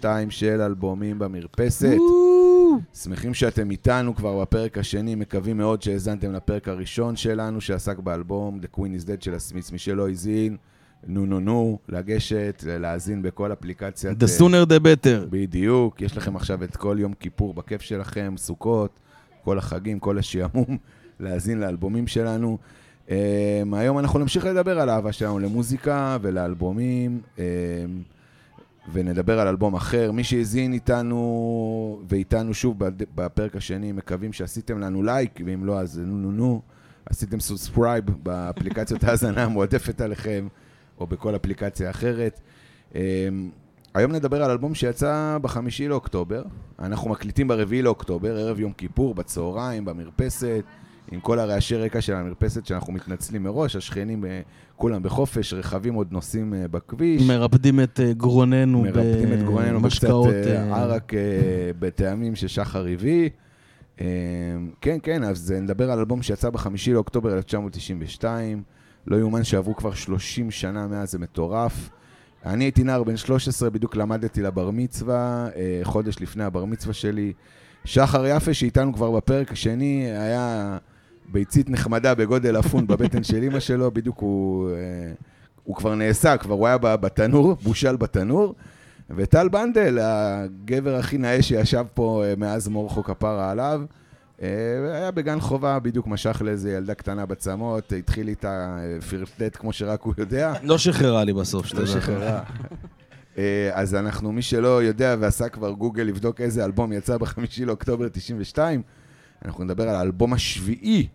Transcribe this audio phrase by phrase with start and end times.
[0.00, 1.96] 22 של אלבומים במרפסת.
[2.94, 8.76] שמחים שאתם איתנו כבר בפרק השני, מקווים מאוד שהאזנתם לפרק הראשון שלנו, שעסק באלבום The
[8.76, 9.72] Queen is Dead של הסמיץ.
[9.72, 10.56] מי שלא האזין,
[11.06, 14.22] נו נו נו, לגשת, להאזין בכל אפליקציית...
[14.22, 15.26] The sooner the better.
[15.30, 19.00] בדיוק, יש לכם עכשיו את כל יום כיפור בכיף שלכם, סוכות,
[19.44, 20.76] כל החגים, כל השעמום,
[21.20, 22.58] להאזין לאלבומים שלנו.
[23.08, 23.14] אמ,
[23.74, 27.20] היום אנחנו נמשיך לדבר על אהבה שלנו למוזיקה ולאלבומים.
[27.38, 27.42] אמ,
[28.92, 30.12] ונדבר על אלבום אחר.
[30.12, 32.76] מי שהאזין איתנו ואיתנו שוב
[33.14, 36.62] בפרק השני, מקווים שעשיתם לנו לייק, ואם לא, אז נו נו נו,
[37.06, 40.48] עשיתם subscribe באפליקציות ההאזנה המועדפת עליכם,
[41.00, 42.40] או בכל אפליקציה אחרת.
[42.92, 42.96] Um,
[43.94, 46.42] היום נדבר על אלבום שיצא בחמישי לאוקטובר.
[46.78, 50.64] אנחנו מקליטים ברביעי לאוקטובר, ערב יום כיפור, בצהריים, במרפסת.
[51.10, 54.40] עם כל הרעשי רקע של המרפסת שאנחנו מתנצלים מראש, השכנים אה,
[54.76, 57.22] כולם בחופש, רכבים עוד נוסעים אה, בכביש.
[57.22, 58.82] מרפדים את אה, גרוננו.
[58.82, 60.08] מרפדים את גרוננו בקצת
[60.72, 61.12] ערק
[61.78, 63.30] בטעמים ששחר הביא.
[64.80, 68.62] כן, כן, אז נדבר על אלבום שיצא בחמישי לאוקטובר 1992.
[69.06, 71.90] לא יאומן שעברו כבר 30 שנה מאז, זה מטורף.
[72.46, 75.48] אני הייתי נער בן 13, בדיוק למדתי לבר מצווה,
[75.82, 77.32] חודש לפני הבר מצווה שלי.
[77.84, 80.78] שחר יפה, שאיתנו כבר בפרק השני, היה
[81.28, 84.76] ביצית נחמדה בגודל אפון בבטן של אימא שלו, בדיוק הוא, אה,
[85.64, 88.54] הוא כבר נעשה, כבר הוא היה בתנור, בושל בתנור.
[89.16, 93.82] וטל בנדל, הגבר הכי נאה שישב פה אה, מאז מורחו כפרה עליו,
[94.42, 94.48] אה,
[94.92, 98.78] היה בגן חובה, בדיוק משך לאיזה ילדה קטנה בצמות, התחיל איתה
[99.10, 100.52] פרפלט כמו שרק הוא יודע.
[100.62, 101.80] לא שחררה לי בסוף, שתדע.
[101.80, 102.42] לא שחררה.
[103.72, 108.82] אז אנחנו, מי שלא יודע ועשה כבר גוגל לבדוק איזה אלבום יצא בחמישי לאוקטובר 92,
[109.44, 111.06] אנחנו נדבר על האלבום השביעי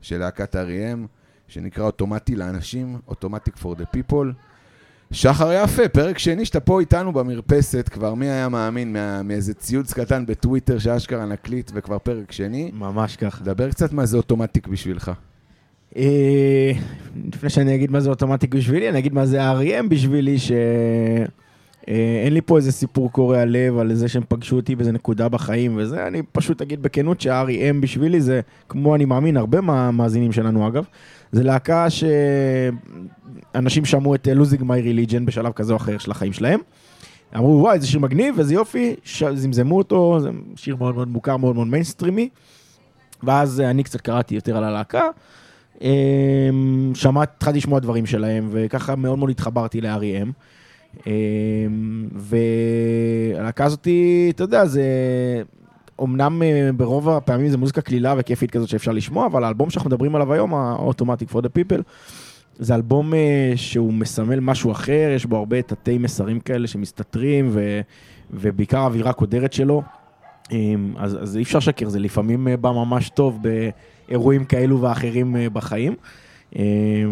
[0.00, 1.06] של להקת R.E.M,
[1.48, 4.32] שנקרא אוטומטי לאנשים, Automatic for the People.
[5.12, 9.92] שחר יפה, פרק שני שאתה פה איתנו במרפסת, כבר מי היה מאמין מה, מאיזה ציוץ
[9.92, 12.70] קטן בטוויטר שאשכרה נקליט וכבר פרק שני.
[12.74, 13.44] ממש ככה.
[13.44, 15.10] דבר קצת מה זה Automatic בשבילך.
[15.96, 16.72] אה,
[17.34, 20.52] לפני שאני אגיד מה זה Automatic בשבילי, אני אגיד מה זה R.E.M בשבילי, ש...
[21.88, 25.28] אה, אין לי פה איזה סיפור קורע לב על זה שהם פגשו אותי באיזה נקודה
[25.28, 30.68] בחיים וזה, אני פשוט אגיד בכנות ש-R.E.M בשבילי זה, כמו אני מאמין, הרבה מהמאזינים שלנו
[30.68, 30.84] אגב,
[31.32, 31.86] זה להקה
[33.54, 36.60] שאנשים שמעו את Losing My Religion בשלב כזה או אחר של החיים שלהם.
[37.36, 39.24] אמרו, וואי, איזה שיר מגניב, איזה יופי, ש...
[39.24, 42.28] זמזמו אותו, זה שיר מאוד מאוד מוכר, מאוד מאוד מיינסטרימי.
[43.22, 45.02] ואז אני קצת קראתי יותר על הלהקה.
[45.82, 45.88] אה,
[46.94, 50.22] שמעתי, התחלתי לשמוע דברים שלהם, וככה מאוד מאוד התחברתי ל-R.E.M.
[50.22, 50.30] אמ,
[52.14, 53.88] והלהקה הזאת,
[54.30, 54.82] אתה יודע, זה...
[56.02, 60.14] אמנם אה, ברוב הפעמים זה מוזיקה קלילה וכיפית כזאת שאפשר לשמוע, אבל האלבום שאנחנו מדברים
[60.14, 61.82] עליו היום, ה-Automatic for the People,
[62.58, 67.80] זה אלבום אה, שהוא מסמל משהו אחר, יש בו הרבה תתי מסרים כאלה שמסתתרים, ו...
[68.30, 69.82] ובעיקר האווירה הקודרת שלו.
[70.52, 73.40] אמ, אז, אז אי אפשר לשקר, זה לפעמים אה, בא ממש טוב
[74.08, 75.94] באירועים כאלו ואחרים בחיים.
[76.56, 76.62] אמ,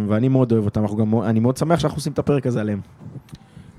[0.08, 2.80] ואני מאוד אוהב אותם, גם, אני מאוד שמח שאנחנו עושים את הפרק הזה עליהם.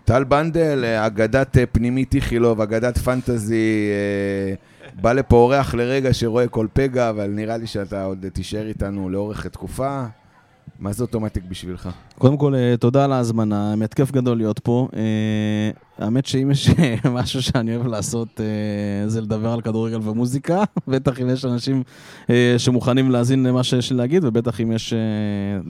[0.08, 4.54] טל בנדל, אה, אגדת אה, פנימית איכילוב, אגדת פנטזי, אה,
[5.02, 9.48] בא לפה אורח לרגע שרואה כל פגע, אבל נראה לי שאתה עוד תישאר איתנו לאורך
[9.48, 10.06] תקופה.
[10.80, 11.90] מה זה אוטומטיק בשבילך?
[12.18, 14.88] קודם כל, תודה על ההזמנה, כיף גדול להיות פה.
[16.00, 16.70] האמת שאם יש
[17.18, 20.64] משהו שאני אוהב לעשות, אה, זה לדבר על כדורגל ומוזיקה.
[20.88, 21.84] בטח אם יש אנשים
[22.30, 25.00] אה, שמוכנים להאזין למה שיש לי להגיד, ובטח אם יש אה,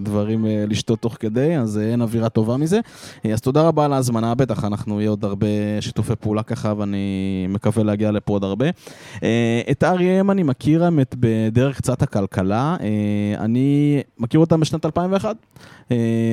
[0.03, 2.79] דברים לשתות תוך כדי, אז אין אווירה טובה מזה.
[3.33, 5.47] אז תודה רבה על ההזמנה, בטח אנחנו יהיה עוד הרבה
[5.79, 8.65] שיתופי פעולה ככה, ואני מקווה להגיע לפה עוד הרבה.
[9.71, 12.75] את R.E.M אני מכיר האמת בדרך קצת הכלכלה.
[13.37, 15.35] אני מכיר אותם בשנת 2001.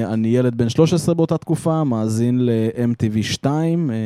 [0.05, 3.91] אני ילד בן 13 באותה תקופה, מאזין ל-MTV 2.
[3.91, 3.97] אה,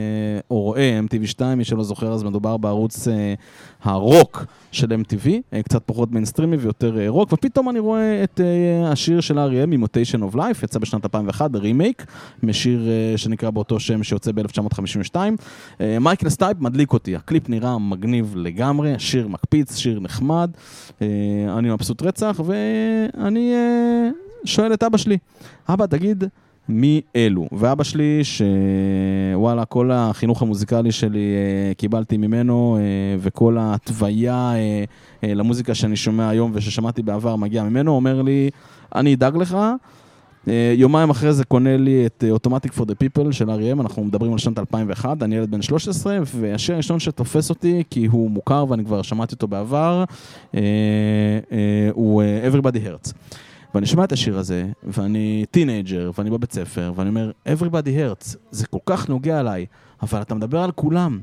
[0.50, 3.34] או רואה MTV 2, מי שלא זוכר, אז מדובר בערוץ אה,
[3.82, 8.40] הרוק של MTV, אה, קצת פחות מיינסטרימי ויותר רוק, ופתאום אני רואה את
[8.86, 9.76] השיר של R.E.M.
[9.76, 12.06] Imitation of Life, יצא בשנת 2001, רימייק,
[12.42, 15.16] משיר שנקרא באותו שם שיוצא ב-1952.
[16.00, 20.50] מייקל סטייפ מדליק אותי, הקליפ נראה מגניב לגמרי, שיר מקפיץ, שיר נחמד,
[21.48, 23.54] אני מבסוט רצח, ואני
[24.44, 25.18] שואל את אבא שלי,
[25.68, 26.24] אבא, תגיד,
[26.68, 27.48] מי אלו.
[27.52, 32.82] ואבא שלי, שוואלה, כל החינוך המוזיקלי שלי אה, קיבלתי ממנו, אה,
[33.20, 34.52] וכל ההתוויה
[35.24, 38.50] אה, למוזיקה שאני שומע היום וששמעתי בעבר מגיע ממנו, אומר לי,
[38.94, 39.58] אני אדאג לך.
[40.76, 44.38] יומיים אחרי זה קונה לי את Automatic for the People של R.E.M, אנחנו מדברים על
[44.38, 49.02] שנת 2001, אני ילד בן 13, והשיר הראשון שתופס אותי, כי הוא מוכר ואני כבר
[49.02, 50.04] שמעתי אותו בעבר,
[51.92, 53.12] הוא Everybody Hurts.
[53.74, 58.66] ואני שומע את השיר הזה, ואני טינאייג'ר, ואני בבית ספר, ואני אומר, everybody hurts, זה
[58.66, 59.66] כל כך נוגע אליי,
[60.02, 61.20] אבל אתה מדבר על כולם.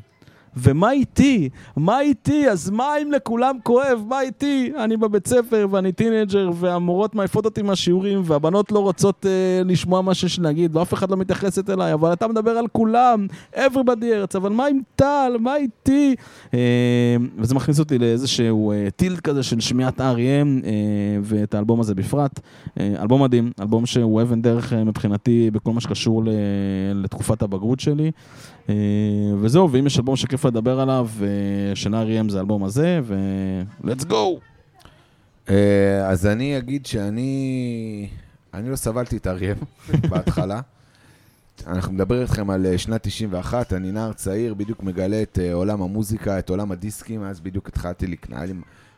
[0.57, 1.49] ומה איתי?
[1.75, 2.49] מה איתי?
[2.49, 4.03] אז מה אם לכולם כואב?
[4.07, 4.71] מה איתי?
[4.77, 10.13] אני בבית ספר ואני טינאייג'ר והמורות מעיפות אותי מהשיעורים והבנות לא רוצות אה, לשמוע מה
[10.13, 13.87] שיש להגיד ואף אחד לא מתייחסת אליי, אבל אתה מדבר על כולם, everybody
[14.33, 15.31] hurts, אבל מה עם טל?
[15.39, 16.15] מה איתי?
[16.53, 16.59] אה,
[17.37, 20.65] וזה מכניס אותי לאיזשהו אה, טילט כזה של שמיעת R.E.M.
[20.65, 20.71] אה,
[21.21, 22.39] ואת האלבום הזה בפרט.
[22.79, 26.29] אה, אלבום מדהים, אלבום שהוא אבן דרך אה, מבחינתי בכל מה שקשור ל,
[26.93, 28.11] לתקופת הבגרות שלי.
[28.69, 28.75] אה,
[29.39, 32.31] וזהו, ואם יש אלבום שכיף לדבר עליו, אה, של R.E.M.
[32.31, 34.39] זה האלבום הזה, ו-let's go!
[35.49, 38.09] אה, אז אני אגיד שאני...
[38.53, 39.53] אני לא סבלתי את אריה
[40.09, 40.61] בהתחלה.
[41.67, 45.81] אנחנו מדבר איתכם על אה, שנת 91, אני נער צעיר, בדיוק מגלה את אה, עולם
[45.81, 48.39] המוזיקה, את עולם הדיסקים, אז בדיוק התחלתי לקנות,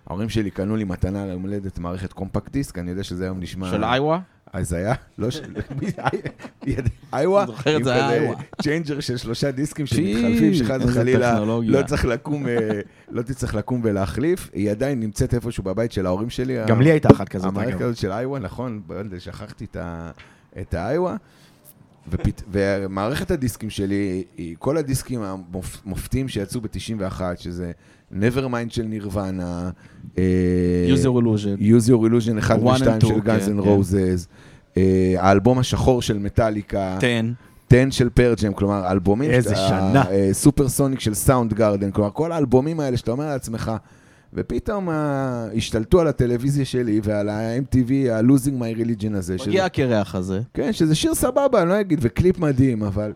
[0.08, 3.70] ההורים שלי קנו לי מתנה ליום הולדת מערכת קומפקט דיסק, אני יודע שזה היום נשמע...
[3.70, 4.20] של איווה?
[4.54, 5.56] אז היה, לא של...
[7.14, 8.30] איווה, עם כזה.
[8.62, 11.40] changer של שלושה דיסקים פי, שמתחלפים, שחד וחלילה.
[11.64, 12.54] לא צריך לקום, אה,
[13.12, 16.58] לא תצטרך לקום ולהחליף, היא עדיין נמצאת איפשהו בבית של ההורים שלי.
[16.68, 17.82] גם לי הייתה אחת כזאת, המערכת אגב.
[17.82, 18.82] הזאת של איווה, נכון,
[19.20, 19.66] שכחתי
[20.62, 21.16] את האיווה.
[22.12, 24.24] ופת- ומערכת הדיסקים שלי,
[24.60, 27.72] כל הדיסקים המופתיים שיצאו ב-91, שזה
[28.14, 29.70] Nevermind של נירוונה,
[30.18, 30.24] אה,
[30.88, 31.62] user illusion.
[31.62, 33.70] Use Your Illusion 1 One ו-2 and two, של Guns כן, N' כן.
[33.70, 34.28] Roses,
[34.78, 37.32] אה, האלבום השחור של מטאליקה, תן.
[37.70, 39.32] 10 של פרג'ם, כלומר, אלבומים...
[39.32, 40.04] איזה שנה.
[40.12, 43.72] אה, סופר סוניק של סאונד גארדן, כלומר, כל האלבומים האלה שאתה אומר לעצמך,
[44.34, 49.36] ופתאום אה, השתלטו על הטלוויזיה שלי ועל ה-MTV, ה-Losing My Religion הזה.
[49.48, 50.42] מגיע הקרח הזה.
[50.54, 53.14] כן, שזה שיר סבבה, אני לא אגיד, וקליפ מדהים, אבל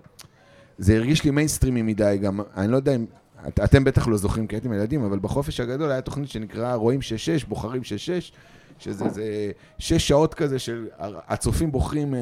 [0.77, 3.05] זה הרגיש לי מיינסטרימי מדי, גם, אני לא יודע אם,
[3.47, 6.99] את, אתם בטח לא זוכרים כי הייתם ילדים, אבל בחופש הגדול היה תוכנית שנקראה רואים
[7.43, 7.85] 6-6, בוחרים 6-6,
[8.79, 12.19] שזה זה שש שעות כזה של הצופים בוחרים אה,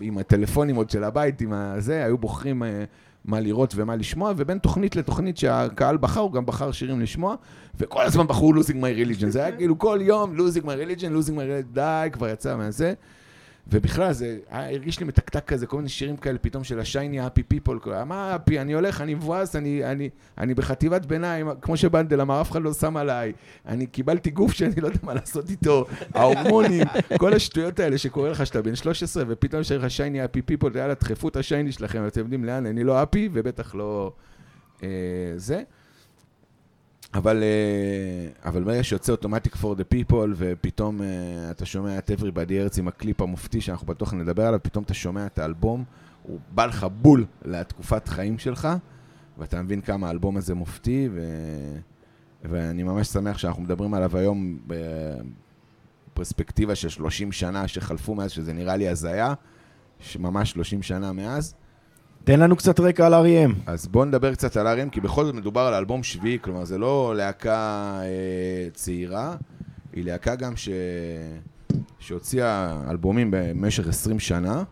[0.00, 2.84] עם הטלפונים עוד של הבית, עם הזה, היו בוחרים אה,
[3.24, 7.34] מה לראות ומה לשמוע, ובין תוכנית לתוכנית שהקהל בחר, הוא גם בחר שירים לשמוע,
[7.80, 11.32] וכל הזמן בחרו losing my religion, זה היה כאילו כל יום losing my religion, losing
[11.32, 12.94] my religion, די, כבר יצא מהזה.
[13.68, 17.42] ובכלל זה היה, הרגיש לי מתקתק כזה, כל מיני שירים כאלה פתאום של השייני האפי
[17.42, 22.40] פיפול, מה happy, אני הולך, אני מבואס, אני, אני, אני בחטיבת ביניים, כמו שבנדל אמר,
[22.40, 23.32] אף אחד לא שם עליי,
[23.66, 26.86] אני קיבלתי גוף שאני לא יודע מה לעשות איתו, ההורמונים,
[27.18, 30.94] כל השטויות האלה שקורה לך שאתה בן 13 ופתאום יש לך Shiny Happy People, יאללה,
[30.94, 34.12] תדחפו את ה shiny שלכם, אתם יודעים לאן, אני לא happy ובטח לא
[34.82, 34.88] אה,
[35.36, 35.62] זה.
[37.14, 41.06] אבל, אה, אבל ברגע שיוצא Automatic for the people, ופתאום אה,
[41.50, 45.26] אתה שומע את Everybody Hurts עם הקליפ המופתי שאנחנו בטוח נדבר עליו, פתאום אתה שומע
[45.26, 45.84] את האלבום,
[46.22, 48.68] הוא בא לך בול לתקופת חיים שלך,
[49.38, 51.20] ואתה מבין כמה האלבום הזה מופתי, ו...
[52.44, 54.58] ואני ממש שמח שאנחנו מדברים עליו היום
[56.12, 59.34] בפרספקטיבה של 30 שנה שחלפו מאז, שזה נראה לי הזיה,
[60.18, 61.54] ממש 30 שנה מאז.
[62.26, 63.52] תן לנו קצת רקע על R.E.M.
[63.66, 66.78] אז בואו נדבר קצת על R.E.M, כי בכל זאת מדובר על אלבום שביעי, כלומר זה
[66.78, 69.36] לא להקה אה, צעירה,
[69.92, 70.68] היא להקה גם ש...
[71.98, 74.62] שהוציאה אלבומים במשך 20 שנה.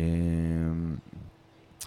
[0.00, 0.06] אה,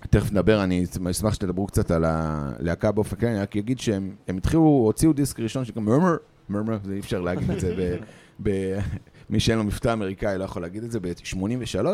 [0.10, 4.38] תכף נדבר, אני אשמח שתדברו קצת על הלהקה באופן כללי, אני רק אגיד שהם הם
[4.38, 6.16] התחילו, הוציאו דיסק ראשון שנקרא מרמר,
[6.50, 7.96] מרמר, זה אי אפשר להגיד את זה, ב,
[8.44, 8.80] ב,
[9.30, 11.86] מי שאין לו מבטא אמריקאי לא יכול להגיד את זה, ב-83,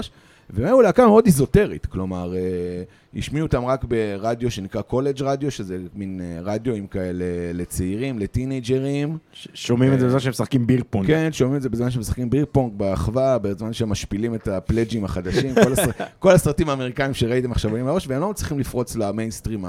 [0.50, 2.84] והם היו להקה מאוד איזוטרית, כלומר, אה,
[3.16, 9.18] השמיעו אותם רק ברדיו שנקרא קולג' רדיו, שזה מין אה, רדיואים כאלה לצעירים, לטינאייג'רים.
[9.54, 11.08] שומעים את זה בזמן שהם משחקים beer pong.
[11.08, 14.93] כן, שומעים את זה בזמן שמשחקים beer pong באחווה, בזמן שהם משפילים את ה pledge
[14.93, 15.92] ים החדשים, כל, הסר...
[16.20, 19.66] כל הסרטים האמריקאים שראיתם עכשיו עולים לראש, והם לא מצליחים לפרוץ למיינסטרים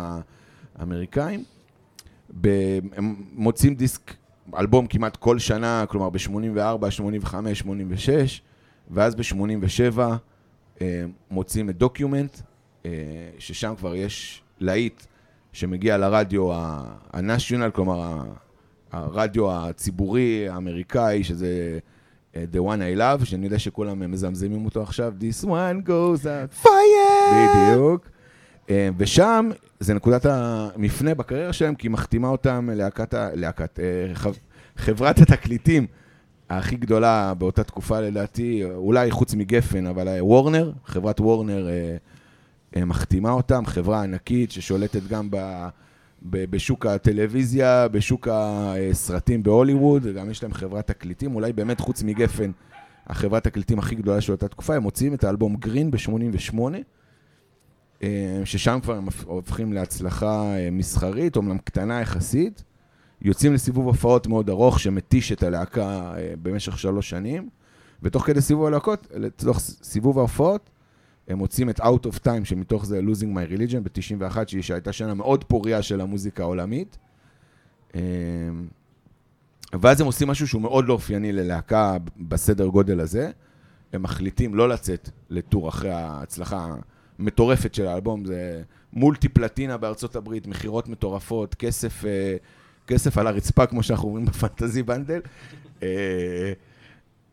[0.79, 1.45] האמריקאים.
[2.97, 4.15] הם מוצאים דיסק,
[4.59, 8.43] אלבום כמעט כל שנה, כלומר ב-84, 85, 86,
[8.91, 9.99] ואז ב-87
[11.31, 12.37] מוצאים את Document,
[12.87, 12.91] אה,
[13.39, 15.03] ששם כבר יש להיט
[15.53, 18.23] שמגיע לרדיו ה-national, כלומר
[18.93, 21.79] הרדיו הציבורי האמריקאי, שזה
[22.37, 26.55] אה, The One I Love, שאני יודע שכולם מזמזמים אותו עכשיו, This one goes out.
[26.63, 27.73] פייר!
[27.73, 28.09] בדיוק.
[28.71, 33.85] אה, ושם זה נקודת המפנה בקריירה שלהם, כי היא מחתימה אותם להקת, להקת, אה,
[34.15, 34.39] חב-
[34.77, 35.87] חברת התקליטים
[36.51, 41.97] הכי גדולה באותה תקופה לדעתי, אולי חוץ מגפן, אבל אה, וורנר, חברת וורנר אה,
[42.77, 45.37] אה, מחתימה אותם, חברה ענקית ששולטת גם ב...
[46.23, 52.51] ב- בשוק הטלוויזיה, בשוק הסרטים בהוליווד, וגם יש להם חברת תקליטים, אולי באמת חוץ מגפן,
[53.07, 56.59] החברת תקליטים הכי גדולה של אותה תקופה, הם מוציאים את האלבום גרין ב-88,
[58.03, 62.65] אה, ששם כבר הם הופכים להצלחה אה, מסחרית, אומנם קטנה יחסית,
[63.23, 67.49] יוצאים לסיבוב הופעות מאוד ארוך שמתיש את הלהקה אה, במשך שלוש שנים,
[68.03, 70.71] ותוך כדי סיבוב הלהקות, לתוך סיבוב ההופעות,
[71.29, 75.45] הם מוצאים את Out of Time, שמתוך זה Losing My Religion ב-91, שהייתה שנה מאוד
[75.45, 76.99] פוריה של המוזיקה העולמית.
[77.95, 78.01] אמ,
[79.81, 83.31] ואז הם עושים משהו שהוא מאוד לא אופייני ללהקה בסדר גודל הזה.
[83.93, 86.75] הם מחליטים לא לצאת לטור אחרי ההצלחה
[87.19, 88.25] המטורפת של האלבום.
[88.25, 88.63] זה
[88.93, 92.37] מולטי פלטינה בארצות הברית, מכירות מטורפות, כסף, אה,
[92.91, 95.21] כסף על הרצפה, כמו שאנחנו אומרים בפנטזי בנדל.
[95.83, 96.53] אה,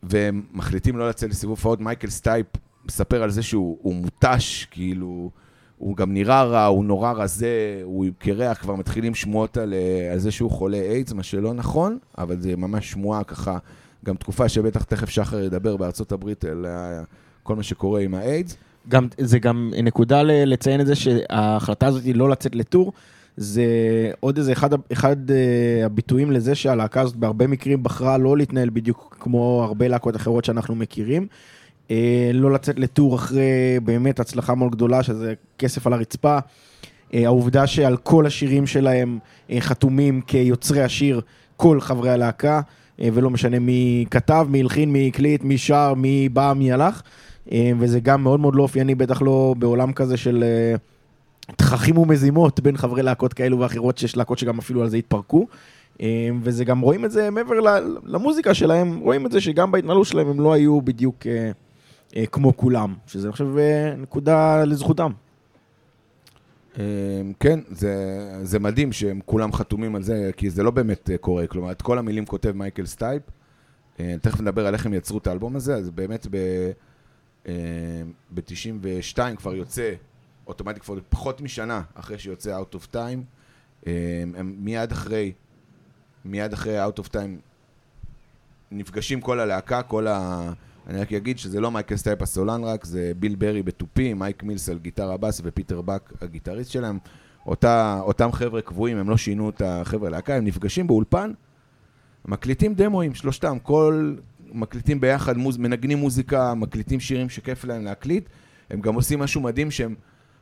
[0.02, 1.80] והם מחליטים לא לצאת לסיבוב הופעות.
[1.80, 2.46] מייקל סטייפ
[2.84, 5.30] מספר על זה שהוא מותש, כאילו,
[5.78, 10.18] הוא גם נראה רע, הוא נורא רזה, הוא קרח, כבר מתחילים שמועות על, אה, על
[10.18, 13.58] זה שהוא חולה איידס, מה שלא נכון, אבל זה ממש שמועה ככה,
[14.04, 16.66] גם תקופה שבטח תכף שחר ידבר בארצות הברית על
[17.42, 18.56] כל מה שקורה עם האיידס.
[18.88, 22.92] גם, זה גם נקודה לציין את זה שההחלטה הזאת היא לא לצאת ל tour,
[23.40, 23.64] זה
[24.20, 25.32] עוד איזה אחד, אחד uh,
[25.86, 30.74] הביטויים לזה שהלהקה הזאת בהרבה מקרים בחרה לא להתנהל בדיוק כמו הרבה להקות אחרות שאנחנו
[30.74, 31.26] מכירים.
[31.88, 31.90] Uh,
[32.32, 36.38] לא לצאת לטור אחרי באמת הצלחה מאוד גדולה, שזה כסף על הרצפה.
[36.38, 39.18] Uh, העובדה שעל כל השירים שלהם
[39.60, 41.20] חתומים כיוצרי השיר
[41.56, 42.60] כל חברי הלהקה,
[42.98, 47.02] ולא משנה מי כתב, מי הלחין, מי הקליט, מי שר, מי בא, מי הלך.
[47.78, 50.44] וזה גם מאוד מאוד לא אופייני, בטח לא בעולם כזה של...
[51.56, 55.46] תככים ומזימות בין חברי להקות כאלו ואחרות, שיש להקות שגם אפילו על זה התפרקו.
[56.02, 57.54] אה, וזה גם רואים את זה מעבר
[58.04, 61.50] למוזיקה שלהם, רואים את זה שגם בהתנהלות שלהם הם לא היו בדיוק אה,
[62.16, 63.48] אה, כמו כולם, שזה שוב
[63.98, 65.12] נקודה לזכותם.
[67.40, 67.94] כן, זה,
[68.42, 71.46] זה מדהים שהם כולם חתומים על זה, כי זה לא באמת קורה.
[71.46, 73.22] כלומר, את כל המילים כותב מייקל סטייפ.
[73.96, 76.26] תכף נדבר על איך הם יצרו את האלבום הזה, אז באמת
[78.34, 79.92] ב-92 כבר יוצא
[80.48, 83.18] Automatic כבר פחות משנה אחרי שיוצא Out of Time,
[83.86, 85.32] הם, הם מיד אחרי,
[86.24, 87.40] מיד אחרי Out of Time
[88.70, 90.50] נפגשים כל הלהקה, כל ה...
[90.86, 94.68] אני רק אגיד שזה לא מייקל סטייפ הסולן רק, זה ביל ברי בתופים, מייק מילס
[94.68, 96.98] על גיטרה בס ופיטר בק הגיטריסט שלהם.
[97.46, 101.32] אותה, אותם חבר'ה קבועים, הם לא שינו את החבר'ה להקה, הם נפגשים באולפן,
[102.24, 104.14] מקליטים דמואים, שלושתם, כל...
[104.52, 108.28] מקליטים ביחד, מוז, מנגנים מוזיקה, מקליטים שירים שכיף להם להקליט.
[108.70, 109.94] הם גם עושים משהו מדהים שהם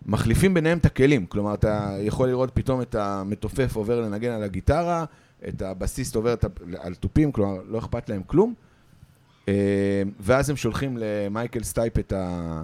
[0.06, 1.26] מחליפים ביניהם את הכלים.
[1.26, 5.04] כלומר, אתה יכול לראות פתאום את המתופף עובר לנגן על הגיטרה,
[5.48, 6.34] את הבסיסט עובר
[6.78, 8.54] על תופים, כלומר, לא אכפת להם כלום.
[9.48, 12.62] אה, ואז הם שולחים למייקל סטייפ את, ה...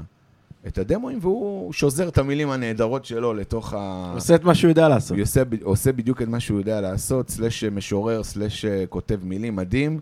[0.67, 4.13] את הדמואים, והוא שוזר את המילים הנהדרות שלו לתוך ה...
[4.15, 5.17] עושה את מה שהוא יודע לעשות.
[5.17, 10.01] הוא עושה, עושה בדיוק את מה שהוא יודע לעשות, slash משורר, slash כותב מילים, מדהים.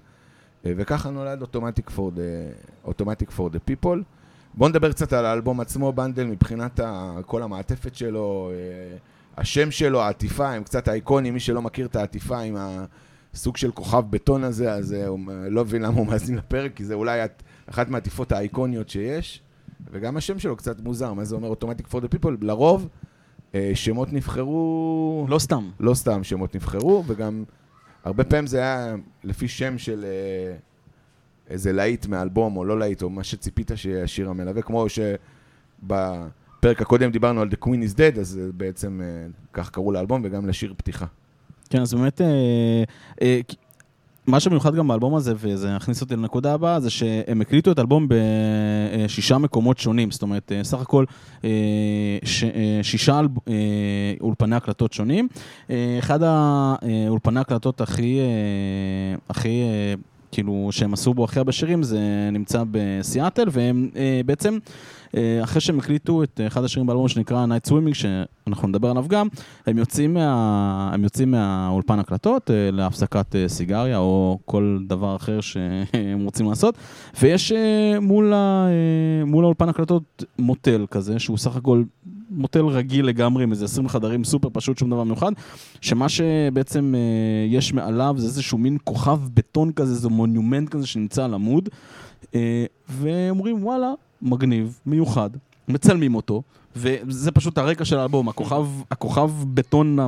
[0.67, 4.03] אה, וככה נולד Automatic for the People.
[4.61, 8.97] בואו נדבר קצת על האלבום עצמו, בנדל, מבחינת ה, כל המעטפת שלו, אה,
[9.37, 12.57] השם שלו, העטיפה, הם קצת האיקונים, מי שלא מכיר את העטיפה עם
[13.35, 16.85] הסוג של כוכב בטון הזה, אז אה, הוא לא מבין למה הוא מאזין לפרק, כי
[16.85, 17.21] זה אולי
[17.67, 19.43] אחת מהעטיפות האיקוניות שיש,
[19.91, 22.39] וגם השם שלו קצת מוזר, מה זה אומר Automatic for the People?
[22.41, 22.89] לרוב,
[23.55, 25.27] אה, שמות נבחרו...
[25.29, 25.71] לא סתם.
[25.81, 27.45] לא סתם שמות נבחרו, וגם
[28.05, 30.05] הרבה פעמים זה היה לפי שם של...
[31.51, 37.11] איזה להיט מאלבום או לא להיט, או מה שציפית שיהיה השיר המלווה, כמו שבפרק הקודם
[37.11, 41.07] דיברנו על The Queen is Dead, אז בעצם אה, כך קראו לאלבום וגם לשיר פתיחה.
[41.71, 42.85] כן, אז באמת, אה,
[43.23, 43.41] אה,
[44.27, 48.07] מה שמיוחד גם באלבום הזה, וזה יכניס אותי לנקודה הבאה, זה שהם הקליטו את האלבום
[48.09, 50.11] בשישה מקומות שונים.
[50.11, 51.05] זאת אומרת, סך הכל
[52.25, 52.45] ש,
[52.83, 53.21] שישה
[54.21, 55.29] אולפני הקלטות שונים.
[55.99, 58.21] אחד האולפני הקלטות הכי,
[59.29, 59.63] הכי
[60.33, 64.59] כאילו, שהם עשו בו הכי הרבה שירים, זה נמצא בסיאטל, והם אה, בעצם,
[65.17, 69.29] אה, אחרי שהם הקליטו את אחד השירים באלבום שנקרא Night Swimming, שאנחנו נדבר עליו גם,
[69.67, 75.41] הם יוצאים, מה, הם יוצאים מהאולפן הקלטות אה, להפסקת אה, סיגריה, או כל דבר אחר
[75.41, 76.75] שהם רוצים לעשות,
[77.21, 81.83] ויש אה, מול, ה, אה, מול האולפן הקלטות מוטל כזה, שהוא סך הכל
[82.31, 85.33] מוטל רגיל לגמרי עם איזה 20 חדרים סופר פשוט, שום דבר מיוחד,
[85.81, 87.01] שמה שבעצם אה,
[87.49, 91.69] יש מעליו זה איזשהו מין כוכב בטון כזה, איזה מונומנט כזה שנמצא על עמוד,
[92.35, 95.31] אה, ואומרים וואלה, מגניב, מיוחד,
[95.69, 96.43] מצלמים אותו.
[96.77, 99.99] וזה פשוט הרקע של האלבום, הכוכב, הכוכב בטון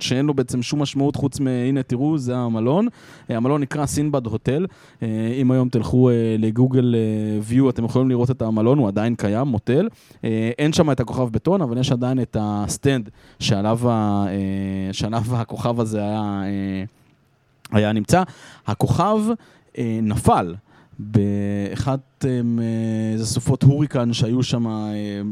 [0.00, 1.46] שאין לו בעצם שום משמעות חוץ מ...
[1.46, 2.88] הנה תראו, זה המלון.
[3.30, 4.66] אה, המלון נקרא סינבד הוטל.
[5.02, 5.08] אה,
[5.40, 6.94] אם היום תלכו אה, לגוגל
[7.42, 9.88] View, אתם יכולים לראות את המלון, הוא עדיין קיים, מוטל.
[10.58, 14.26] אין שם את הכוכב בטון, אבל יש עדיין את ה stand שעליו, ה...
[14.92, 16.42] שעליו הכוכב הזה היה,
[17.72, 18.22] היה נמצא.
[18.66, 19.18] הכוכב
[20.02, 20.54] נפל
[20.98, 21.98] באחד...
[22.18, 24.72] סופות, אה, זה סופות הוריקן שהיו שם אה,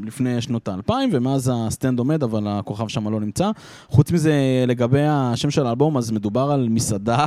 [0.05, 3.50] לפני שנות האלפיים, ומאז ה stand עומד, אבל הכוכב שם לא נמצא.
[3.88, 4.33] חוץ מזה,
[4.66, 7.26] לגבי השם של האלבום, אז מדובר על מסעדה,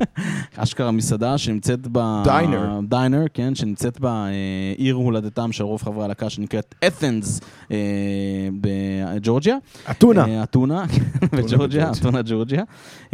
[0.56, 2.22] אשכרה מסעדה שנמצאת ב...
[2.24, 2.80] דיינר.
[2.88, 7.40] דיינר, כן, שנמצאת בעיר הולדתם של רוב חברי הלהקה, שנקראת את'נס
[8.60, 9.56] בג'ורג'יה.
[9.90, 10.24] אתונה.
[10.26, 10.84] אה, אתונה,
[11.36, 11.90] בג'ורג'יה.
[12.00, 12.62] אתונה ג'ורג'יה.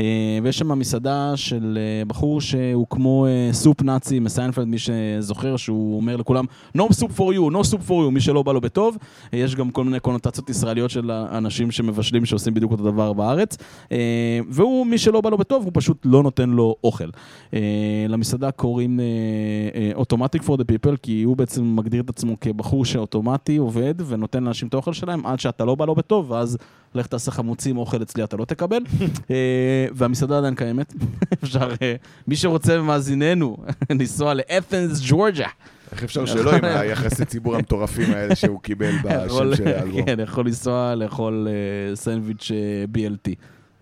[0.00, 0.04] אה,
[0.42, 5.75] ויש שם מסעדה של אה, בחור שהוא כמו אה, סופ נאצי מסיינפלד, מי שזוכר, שהוא
[5.76, 6.44] אומר לכולם,
[6.78, 8.96] no soup for you, no soup for you, מי שלא בא לו בטוב.
[9.34, 13.56] אה, יש גם כל מיני קונוטציות ישראליות של אנשים שמבשלים שעושים בדיוק אותו דבר בארץ.
[13.92, 17.08] אה, והוא, מי שלא בא לו בטוב, הוא פשוט לא נותן לו אוכל.
[17.54, 17.60] אה,
[18.08, 23.56] למסעדה קוראים אה, אוטומטיק for the people, כי הוא בעצם מגדיר את עצמו כבחור שאוטומטי
[23.56, 26.58] עובד ונותן לאנשים את האוכל שלהם עד שאתה לא בא לו בטוב, ואז
[26.96, 28.78] לך תעשה חמוצים, אוכל אצלי אתה לא תקבל.
[29.30, 30.94] אה, והמסעדה עדיין קיימת.
[31.44, 31.94] אפשר, אה,
[32.28, 33.56] מי שרוצה ממאזיננו,
[33.90, 35.48] לנסוע לאת'נס, ג'ורג'ה.
[35.92, 40.04] איך אפשר שלא עם היחסי ציבור המטורפים האלה שהוא קיבל בשם של האלבום?
[40.04, 42.50] כן, יכול לנסוע לאכול אה, סנדוויץ'
[42.94, 43.30] BLT.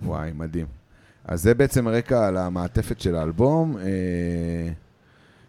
[0.02, 0.66] וואי, מדהים.
[1.24, 3.76] אז זה בעצם הרקע על המעטפת של האלבום,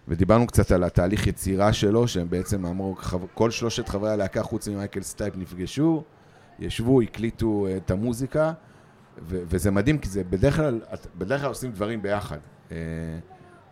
[0.07, 2.95] ודיברנו קצת על התהליך יצירה שלו, שהם בעצם אמרו,
[3.33, 6.03] כל שלושת חברי הלהקה, חוץ ממייקל סטייפ, נפגשו,
[6.59, 8.53] ישבו, הקליטו אה, את המוזיקה,
[9.23, 10.79] ו- וזה מדהים, כי זה בדרך כלל,
[11.17, 12.37] בדרך כלל עושים דברים ביחד.
[12.71, 12.77] אה,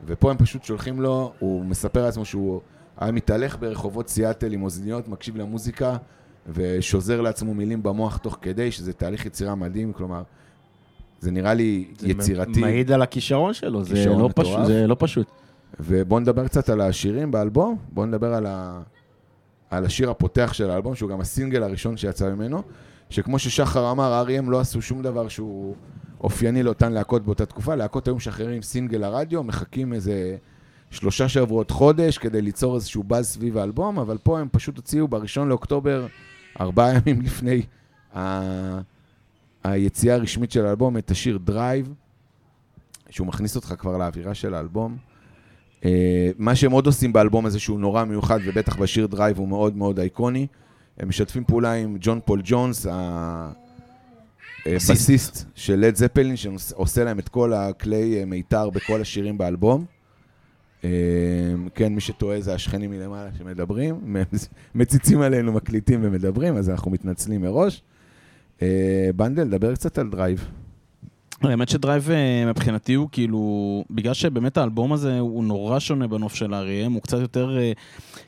[0.06, 2.62] ופה הם פשוט שולחים לו, הוא מספר לעצמו שהוא
[2.98, 5.98] היה מתהלך ברחובות סיאטל עם אוזניות, מקשיב למוזיקה,
[6.54, 10.24] ושוזר לעצמו מילים במוח תוך כדי, שזה תהליך יצירה מדהים, כלומר,
[11.20, 12.62] זה נראה לי זה יצירתי.
[12.62, 14.30] מעיד על הכישרון שלו, זה לא.
[14.36, 15.28] פשוט- זה לא פשוט.
[15.80, 18.82] ובואו נדבר קצת על השירים באלבום, בואו נדבר על, ה...
[19.74, 22.64] על השיר הפותח של האלבום, שהוא גם הסינגל הראשון שיצא ממנו,
[23.10, 25.76] שכמו ששחר אמר, R.E.M לא עשו שום דבר שהוא
[26.22, 30.38] אופייני לאותן להקות באותה תקופה, להקות היו משחררים סינגל לרדיו, מחכים איזה
[30.92, 35.50] שלושה שבועות חודש כדי ליצור איזשהו באז סביב האלבום, אבל פה הם פשוט הוציאו בראשון
[35.50, 36.08] לאוקטובר,
[36.60, 37.62] ארבעה ימים לפני
[38.18, 38.80] ה...
[39.64, 41.94] היציאה הרשמית של האלבום, את השיר Drive,
[43.10, 44.98] שהוא מכניס אותך כבר לאווירה של האלבום.
[45.84, 45.86] אה,
[46.38, 50.00] מה שהם עוד עושים באלבום הזה שהוא נורא מיוחד, ובטח בשיר Drive הוא מאוד מאוד
[50.00, 50.48] אייקוני,
[50.98, 52.86] הם משתפים פעולה עם ג'ון פול ג'ונס,
[54.66, 59.86] הבסיסט של לד זפלין, שעושה להם את כל הכלי אה, מיתר בכל השירים באלבום.
[61.76, 64.16] כן, מי שטועה זה השכנים מלמעלה שמדברים,
[64.76, 67.82] מציצים עלינו, מקליטים ומדברים, אז אנחנו מתנצלים מראש.
[69.16, 70.48] בנדל, דבר קצת על Drive.
[71.42, 76.36] האמת ש Drive אה, מבחינתי הוא כאילו, בגלל שבאמת האלבום הזה הוא נורא שונה בנוף
[76.36, 77.72] של ה R.E.M, הוא קצת יותר, אה,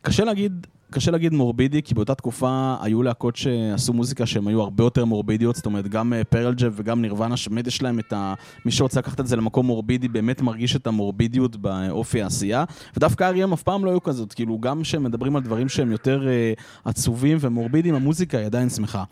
[0.02, 4.84] קשה להגיד, קשה להגיד מורבידי, כי באותה תקופה היו להקות שעשו מוזיקה שהן היו הרבה
[4.84, 8.34] יותר מורבידיות, זאת אומרת גם פרל ג'ם וגם נירוונה, שבאמת יש להם את ה...
[8.66, 12.64] מי שרוצה לקחת את זה למקום מורבידי, באמת מרגיש את המורבידיות באופי העשייה,
[12.98, 15.92] ודווקא ה R.E.M אף פעם לא היו כזאת, כאילו גם כשהם מדברים על דברים שהם
[15.92, 16.54] יותר אה,
[16.86, 19.04] עצובים ומורבידיים, המוזיקה היא עדיין שמחה.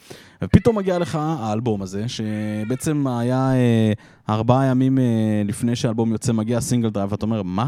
[0.43, 3.93] ופתאום מגיע לך האלבום הזה, שבעצם היה אה,
[4.29, 5.03] ארבעה ימים אה,
[5.45, 7.67] לפני שהאלבום יוצא, מגיע סינגל Drive, ואתה אומר, מה?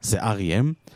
[0.00, 0.90] זה R.E.M?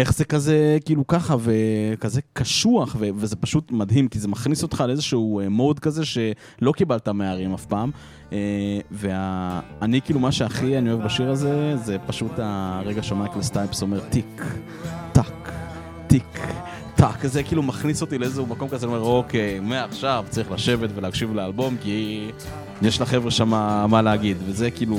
[0.00, 4.84] איך זה כזה, כאילו ככה, וכזה קשוח, ו- וזה פשוט מדהים, כי זה מכניס אותך
[4.86, 7.90] לאיזשהו mood כזה שלא קיבלת מה R.E.M אף פעם.
[8.32, 8.38] אה,
[8.90, 14.44] ואני, כאילו, מה שהכי אני אוהב בשיר הזה, זה פשוט הרגע שמייקל סטייפ אומר tick,
[15.12, 15.52] tock,
[16.06, 16.40] tick.
[16.94, 21.76] tock, זה כאילו מכניס אותי לאיזשהו מקום כזה, אומר, אוקיי, מעכשיו צריך לשבת ולהקשיב לאלבום,
[21.82, 22.26] כי
[22.82, 23.48] יש לחבר'ה שם
[23.90, 24.98] מה להגיד, וזה כאילו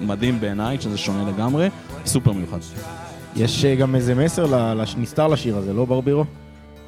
[0.00, 1.68] מדהים בעיניי, שזה שונה לגמרי,
[2.06, 2.58] סופר מיוחד.
[3.36, 6.24] יש אה, גם איזה מסר נסתר לשיר הזה, לא ברבירו?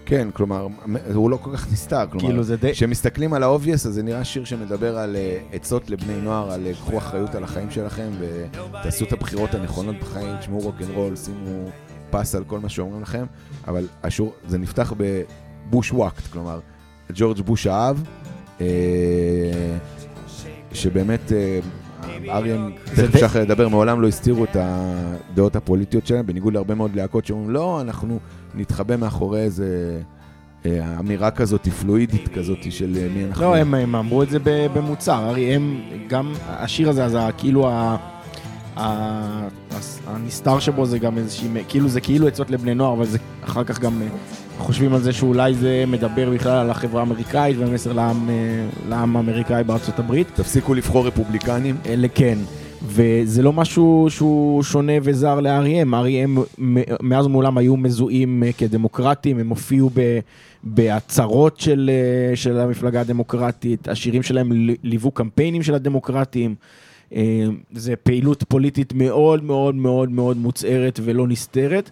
[0.07, 0.67] כן, כלומר,
[1.15, 2.73] הוא לא כל כך נסתר, כלומר, כאילו זה די...
[2.73, 6.67] כשמסתכלים על ה obvious, אז זה נראה שיר שמדבר על אה, עצות לבני נוער, על
[6.67, 11.71] אה, קחו אחריות על החיים שלכם ותעשו את הבחירות הנכונות בחיים, תשמעו רוקנרול, שימו
[12.11, 13.27] פס על כל מה שאומרים לכם,
[13.69, 16.61] אבל השיר, זה נפתח ב bushwhacked, כלומר,
[17.15, 18.03] ג'ורג' בוש האב,
[18.61, 18.67] אה,
[20.73, 21.61] שבאמת אה,
[22.29, 26.91] R.E.M, זה תכף שחר ידבר, מעולם לא הסתירו את הדעות הפוליטיות שלהם, בניגוד להרבה מאוד
[26.95, 28.19] להקות שאומרים, לא, אנחנו
[28.55, 30.01] נתחבא מאחורי איזה
[30.67, 33.43] אה, אמירה כזאת, פלואידית כזאת של אה, מי אנחנו.
[33.43, 34.39] לא, הם, הם אמרו את זה
[34.75, 37.97] במוצר, הרי הם, גם השיר הזה, אז ה- כאילו ה...
[40.07, 43.79] הנסתר שבו זה גם איזושהי, כאילו זה כאילו עצות לבני נוער, אבל זה אחר כך
[43.81, 44.07] גם אה,
[44.59, 48.35] חושבים על זה שאולי זה מדבר בכלל על החברה האמריקאית ומסר לעם, אה,
[48.89, 50.27] לעם האמריקאי בארצות הברית.
[50.35, 51.77] תפסיקו לבחור רפובליקנים.
[51.87, 52.39] אלה כן.
[52.87, 55.93] וזה לא משהו שהוא שונה וזר ל-R.E.M.
[55.93, 56.41] R.E.M.
[56.61, 60.19] מ- מאז ומעולם היו מזוהים אה, כדמוקרטים, הם הופיעו ב-
[60.65, 61.91] בהצהרות של,
[62.31, 66.55] אה, של המפלגה הדמוקרטית, השירים שלהם ליוו קמפיינים של הדמוקרטים.
[67.73, 71.91] זה פעילות פוליטית מאוד מאוד מאוד מאוד מוצהרת ולא נסתרת.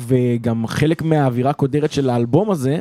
[0.00, 2.80] וגם חלק מהאווירה הקודרת של האלבום הזה,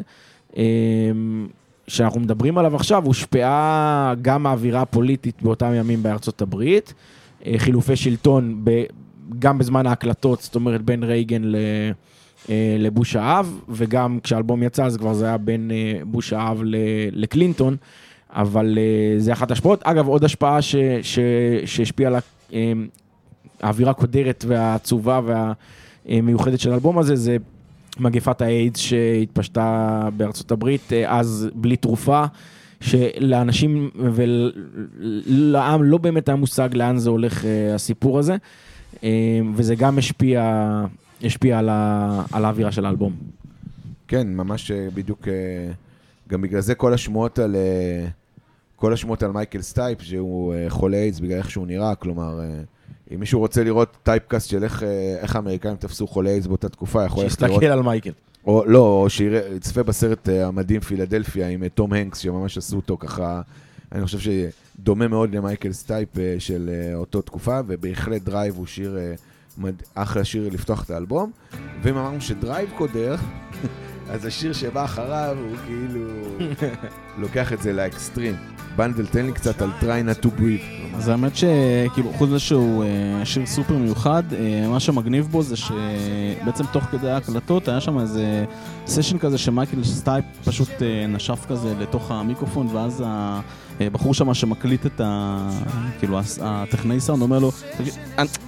[0.57, 1.47] אמ,
[1.87, 6.93] שאנחנו מדברים עליו עכשיו, הושפעה גם מהאווירה הפוליטית באותם ימים בארצות הברית,
[7.45, 8.83] אה, חילופי שלטון ב,
[9.39, 11.55] גם בזמן ההקלטות, זאת אומרת בין רייגן ל,
[12.49, 16.61] אה, לבוש האב, וגם כשהאלבום יצא אז כבר זה היה בין אה, בוש האב
[17.11, 17.75] לקלינטון,
[18.29, 18.77] אבל
[19.17, 19.83] זה אחת ההשפעות.
[19.83, 21.19] אגב, עוד השפעה ש, ש,
[21.65, 22.19] שהשפיעה על
[23.61, 25.21] האווירה הקודרת והעצובה
[26.05, 27.37] והמיוחדת של האלבום הזה, זה
[27.99, 32.25] מגפת האיידס שהתפשטה בארצות הברית, אה, אז בלי תרופה,
[32.81, 38.35] שלאנשים ולעם לא באמת היה מושג לאן זה הולך אה, הסיפור הזה,
[39.03, 39.09] אה,
[39.55, 40.63] וזה גם השפיע,
[41.23, 43.15] השפיע על, ה, על האווירה של האלבום.
[44.07, 45.27] כן, ממש בדיוק,
[46.29, 47.55] גם בגלל זה כל השמועות על...
[48.75, 52.39] כל השמועות על מייקל סטייפ, שהוא חולה איידס בגלל איך שהוא נראה, כלומר,
[53.13, 57.05] אם מישהו רוצה לראות typecast של איך, אה, איך האמריקאים תפסו חולי איידס באותה תקופה,
[57.05, 57.53] יכול ללכת לראות...
[57.61, 58.11] שיסתכל על מייקל.
[58.47, 62.97] או לא, או שיצפה בסרט אה, המדהים פילדלפיה עם אה, תום הנקס, שממש עשו אותו
[62.97, 63.41] ככה,
[63.91, 68.97] אני חושב שדומה מאוד למייקל סטייפ של אותו תקופה, ובהחלט דרייב הוא שיר,
[69.95, 71.31] אחלה שיר לפתוח את האלבום.
[71.81, 73.15] ואם אמרנו שדרייב קודר,
[74.09, 76.01] אז השיר שבא אחריו הוא כאילו
[77.17, 78.35] לוקח את זה לאקסטרים.
[78.75, 80.97] בנדל, תן לי קצת על try not to breathe.
[80.97, 85.55] אז האמת שכאילו, חוץ מזה שהוא אה, שיר סופר מיוחד, אה, מה שמגניב בו זה
[85.55, 88.45] שבעצם תוך כדי ההקלטות היה שם איזה
[88.87, 93.03] סשן כזה שמייקל סטייפ פשוט אה, נשף כזה לתוך המיקרופון, ואז
[93.79, 95.49] הבחור שם שמקליט את ה...
[95.99, 97.51] כאילו, הטכנאי סאונד אומר לו,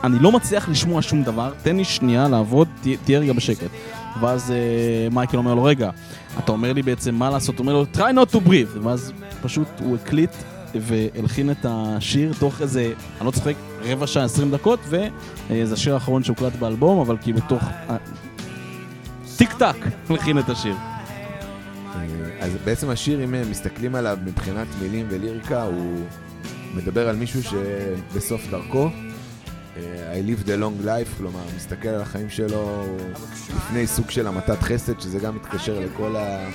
[0.04, 2.68] אני לא מצליח לשמוע שום דבר, תן לי שנייה לעבוד,
[3.04, 3.70] תהיה רגע בשקט.
[4.22, 4.54] ואז
[5.12, 5.90] מייקל אומר לו, רגע,
[6.40, 9.12] אתה אומר לי בעצם מה לעשות, הוא אומר לו, try not to breathe, ואז
[9.42, 10.32] פשוט הוא הקליט
[10.76, 16.24] והלחין את השיר תוך איזה, אני לא צוחק, רבע שעה, עשרים דקות, וזה השיר האחרון
[16.24, 17.63] שהוקלט באלבום, אבל כאילו תוך
[19.38, 19.76] טיק טק
[20.10, 20.76] הלחין את השיר.
[22.39, 26.06] אז בעצם השיר, אם מסתכלים עליו מבחינת מילים וליריקה, הוא
[26.76, 28.89] מדבר על מישהו שבסוף דרכו,
[29.78, 32.86] I lived a long life, כלומר, מסתכל על החיים שלו
[33.56, 36.50] לפני סוג של המתת חסד, שזה גם מתקשר לכל, ה...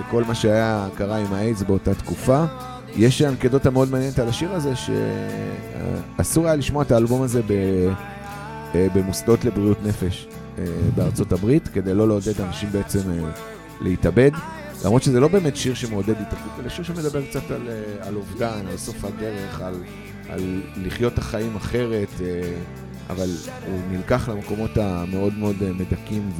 [0.00, 2.44] לכל מה שהיה, קרה עם האיידס באותה תקופה.
[2.96, 4.72] יש אנקדוטה מאוד מעניינת על השיר הזה,
[6.16, 7.52] שאסור היה לשמוע את האלבום הזה ב...
[8.74, 10.26] אה, במוסדות לבריאות נפש
[10.58, 10.64] אה,
[10.96, 13.30] בארצות הברית, כדי לא לעודד אנשים בעצם אה,
[13.80, 14.30] להתאבד.
[14.84, 17.68] למרות שזה לא באמת שיר שמעודד התאבדות, אלא שיר שמדבר קצת על,
[18.00, 19.74] על אובדן, על סוף הדרך, על...
[20.28, 22.54] על לחיות את החיים אחרת, אה,
[23.10, 23.28] אבל
[23.66, 26.30] הוא נלקח למקומות המאוד מאוד אה, מדכאים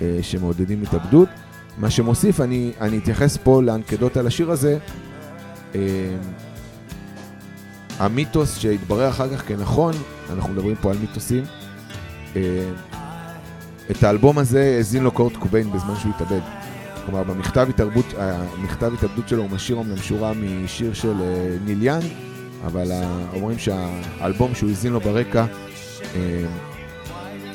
[0.00, 1.28] ושמעודדים אה, התאבדות.
[1.78, 4.78] מה שמוסיף, אני, אני אתייחס פה לאנקדוט על השיר הזה.
[7.98, 9.94] המיתוס שהתברר אחר כך כנכון,
[10.32, 11.44] אנחנו מדברים פה על מיתוסים,
[13.90, 16.65] את האלבום הזה האזין לו קורט קוביין בזמן שהוא התאבד.
[17.06, 21.14] כלומר, במכתב התאבדות, המכתב התאבדות שלו הוא משאיר אומנם שורה משיר של
[21.64, 22.04] ניל יאנג,
[22.66, 22.86] אבל
[23.34, 25.44] אומרים שהאלבום שהוא האזין לו ברקע
[26.14, 26.44] אה,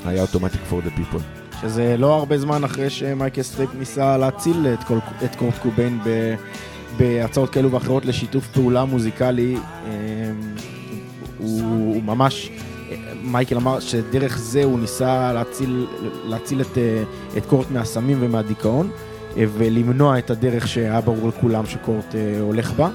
[0.06, 1.22] היה Automatic for the People.
[1.62, 6.36] שזה לא הרבה זמן אחרי שמייקל סטייפ ניסה להציל את, כל, את קורט קוביין ב,
[6.98, 9.56] בהצעות כאלו ואחרות לשיתוף פעולה מוזיקלי.
[9.56, 9.92] אה,
[11.38, 12.52] הוא, הוא ממש,
[13.24, 15.88] מייקל אמר שדרך זה הוא ניסה להציל,
[16.26, 17.04] להציל את, אה,
[17.38, 18.92] את קורט מהסמים ומהדיכאון
[19.36, 22.90] ולמנוע את הדרך שהיה ברור לכולם שקורט הולך בה.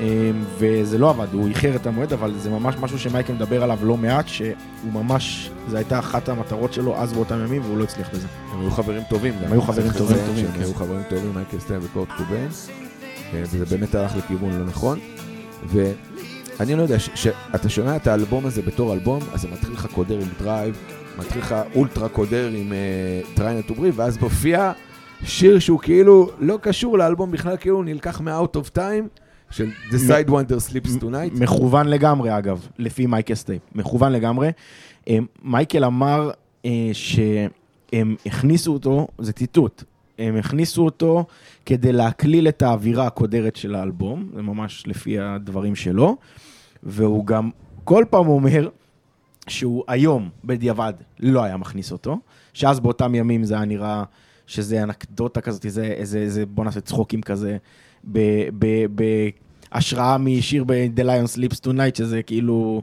[0.00, 3.78] אמ, וזה לא עבד, הוא איחר את המועד, אבל זה ממש משהו שמייקל מדבר עליו
[3.82, 4.52] לא מעט, שהוא
[4.92, 8.26] ממש, זו הייתה אחת המטרות שלו אז באותם ימים, והוא לא הצליח בזה.
[8.52, 9.34] הם היו חברים טובים.
[9.44, 10.18] הם היו חברים טובים,
[10.54, 12.48] הם היו חברים טובים, מייקל סטייפ וקורט קוביין,
[13.32, 14.98] אה, וזה באמת הלך לכיוון לא נכון.
[15.66, 20.18] ואני לא יודע, כשאתה שומע את האלבום הזה בתור אלבום, אז זה מתחיל לך קודר
[20.18, 20.76] עם Drive,
[21.18, 22.72] מתחיל לך אולטרה קודר עם
[23.34, 24.72] Try Not אה, to Breathe, ואז מופיע
[25.24, 29.20] שיר שהוא כאילו לא קשור לאלבום בכלל, כאילו הוא נלקח מ-out of time.
[29.50, 31.40] של The Sidewinder Sleeps Tonight.
[31.40, 33.62] מכוון לגמרי, אגב, לפי מייקל סטייפ.
[33.74, 34.50] מכוון לגמרי.
[35.08, 36.30] אה, מייקל אמר
[36.64, 39.84] אה, שהם הכניסו אותו, זה ציטוט,
[40.18, 41.24] הם הכניסו אותו
[41.66, 46.16] כדי להקליל את האווירה הקודרת של האלבום, זה ממש לפי הדברים שלו,
[46.82, 47.50] והוא גם
[47.84, 48.68] כל פעם אומר
[49.48, 52.18] שהוא היום, בדיעבד, לא היה מכניס אותו,
[52.52, 54.04] שאז באותם ימים זה היה נראה
[54.50, 57.56] שזה אנקדוטה כזאת, זה איזה, איזה בוא נעשה צחוקים כזה.
[59.72, 62.82] בהשראה משיר ב-The Lion Sleeps Tonight, שזה כאילו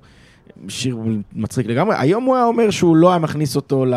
[0.67, 0.97] שיר
[1.34, 1.95] מצחיק לגמרי.
[1.99, 3.93] היום הוא היה אומר שהוא לא היה מכניס אותו ל...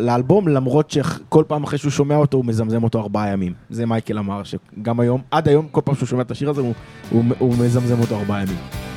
[0.00, 3.52] לאלבום, למרות שכל פעם אחרי שהוא שומע אותו, הוא מזמזם אותו ארבעה ימים.
[3.70, 6.74] זה מייקל אמר, שגם היום, עד היום, כל פעם שהוא שומע את השיר הזה, הוא,
[7.10, 8.89] הוא, הוא מזמזם אותו ארבעה ימים.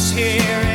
[0.00, 0.69] was here.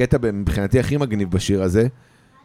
[0.00, 1.86] הקטע מבחינתי הכי מגניב בשיר הזה,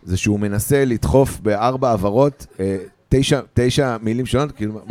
[0.03, 2.77] זה שהוא מנסה לדחוף בארבע הברות אה,
[3.09, 4.81] תשע, תשע מילים שונות, כאילו,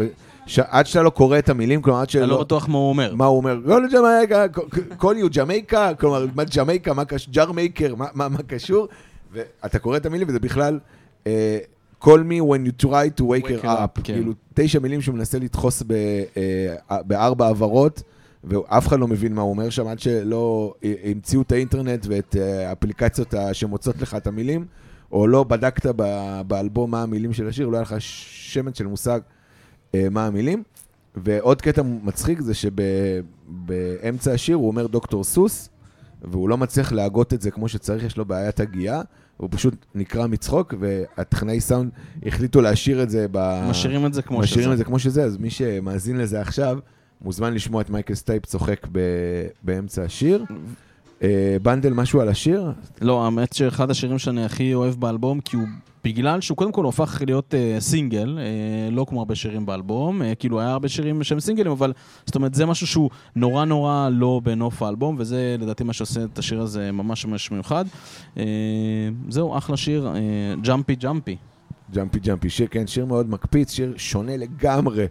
[0.47, 2.41] ש- עד שאתה לא קורא את המילים, כלומר, עד אני לא שלא...
[2.41, 3.15] בטוח מה הוא אומר.
[3.15, 3.59] מה הוא אומר?
[3.67, 4.59] go to Jamaica,
[5.01, 8.89] call you Jamaica, כלומר, מה ג'מייקה, מה קשור, ג'אר מייקר, מה- מה מה קשור?
[9.33, 10.79] ואתה קורא את המילים וזה בכלל,
[11.27, 11.59] אה,
[12.05, 14.15] call me when you try to wake her up, up, כן.
[14.15, 15.93] כאילו, תשע מילים שהוא מנסה לדחוס ב-
[16.37, 18.03] אה, בארבע הברות,
[18.45, 22.37] ואף אחד לא מבין מה הוא אומר שם, עד שלא אה, המציאו את האינטרנט ואת
[22.37, 24.67] אה, האפליקציות ה- שמוצאות לך את המילים,
[25.13, 25.87] או לא בדקת
[26.47, 29.21] באלבום מה המילים של השיר, לא היה לך שמץ של מושג
[29.95, 30.63] אה, מה המילים.
[31.17, 35.69] ועוד קטע מצחיק זה שבאמצע השיר הוא אומר דוקטור סוס,
[36.23, 39.03] והוא לא מצליח להגות את זה כמו שצריך, יש לו בעיית הגייה,
[39.37, 41.91] הוא פשוט נקרע מצחוק, והטכנאי סאונד
[42.27, 43.67] החליטו להשאיר את זה ב...
[43.71, 44.73] משאירים את זה כמו משאירים שזה.
[44.73, 46.79] את זה כמו שזה, אז מי שמאזין לזה עכשיו,
[47.25, 48.99] מוזמן לשמוע את מייקל סטייפ צוחק ב...
[49.63, 50.45] באמצע השיר.
[51.23, 52.73] אה, בנדל, משהו על השיר?
[53.01, 55.67] לא, האמת שאחד השירים שאני הכי אוהב באלבום, כי הוא,
[56.05, 60.35] בגלל שהוא קודם כל הופך להיות אה, סינגל, אה, לא כמו הרבה שירים באלבום, אה,
[60.35, 61.93] כאילו היה הרבה שירים שהם סינגלים, אבל
[62.27, 66.39] זאת אומרת, זה משהו שהוא נורא נורא לא בנוף האלבום, וזה לדעתי מה שעושה את
[66.39, 67.85] השיר הזה ממש ממש מיוחד.
[68.37, 68.45] אה,
[69.29, 71.37] זהו, אחלה שיר, אה, jumpy jumpy.
[71.93, 75.07] jumpy jumpy, שיר, כן, שיר מאוד מקפיץ, שיר שונה לגמרי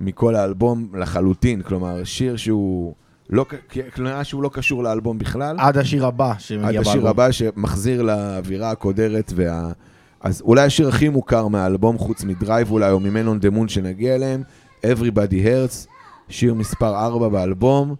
[0.00, 2.94] מכל האלבום לחלוטין, כלומר, שיר שהוא
[3.30, 3.46] לא,
[3.94, 5.56] כלומר, שהוא לא קשור לאלבום בכלל.
[5.58, 7.10] עד השיר הבא עד שמגיע השיר באלבום.
[7.10, 9.72] הבא שמחזיר לאווירה הקודרת וה...
[10.20, 14.14] אז אולי השיר הכי מוכר מהאלבום, חוץ מ-Drive אולי, או מ-Man on the Moon שנגיע
[14.14, 14.42] אליהם,
[14.86, 15.86] Everybody Hurts,
[16.28, 17.94] שיר מספר 4 באלבום.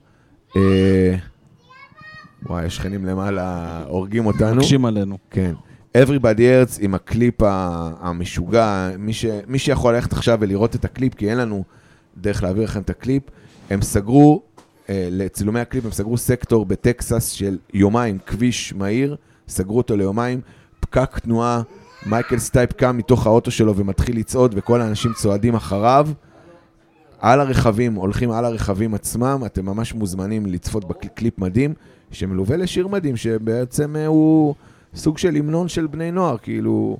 [0.56, 1.14] אה...
[2.46, 4.56] וואי, השכנים למעלה הורגים אותנו.
[4.56, 5.18] מקשים עלינו.
[5.30, 5.54] כן.
[5.96, 9.24] Everybody Hurts עם הקליפ ה- המשוגע, מי, ש...
[9.46, 11.64] מי שיכול ללכת עכשיו ולראות את הקליפ, כי אין לנו
[12.16, 13.22] דרך להעביר לכם את הקליפ,
[13.70, 14.42] הם סגרו,
[14.88, 19.16] אה, לצילומי הקליפ, הם סגרו סקטור בטקסס של יומיים, כביש מהיר,
[19.48, 20.40] סגרו אותו ליומיים,
[20.80, 21.62] פקק תנועה,
[22.06, 26.08] מייקל סטייפ קם מתוך האוטו שלו ומתחיל לצעוד, וכל האנשים צועדים אחריו.
[27.20, 31.74] על הרכבים, הולכים על הרכבים עצמם, אתם ממש מוזמנים לצפות בקליפ מדהים,
[32.12, 34.54] שמלווה לשיר מדהים, שבעצם אה, הוא
[34.94, 36.98] סוג של המנון של בני נוער, כאילו,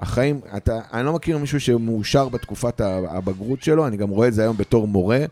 [0.00, 4.42] החיים, אתה, אני לא מכיר מישהו שמאושר בתקופת הבגרות שלו, אני גם רואה את זה
[4.42, 5.24] היום בתור מורה,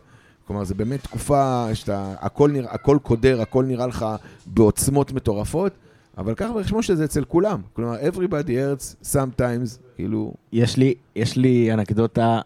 [0.47, 4.05] כלומר, זה באמת תקופה שאתה, הכל, נרא, הכל קודר, הכל נראה לך
[4.45, 5.71] בעוצמות מטורפות,
[6.17, 11.73] אבל קח בחשבון שזה אצל כולם, כלומר, everybody hurts sometimes, כאילו, יש לי, יש לי
[11.73, 12.41] אנקדוטה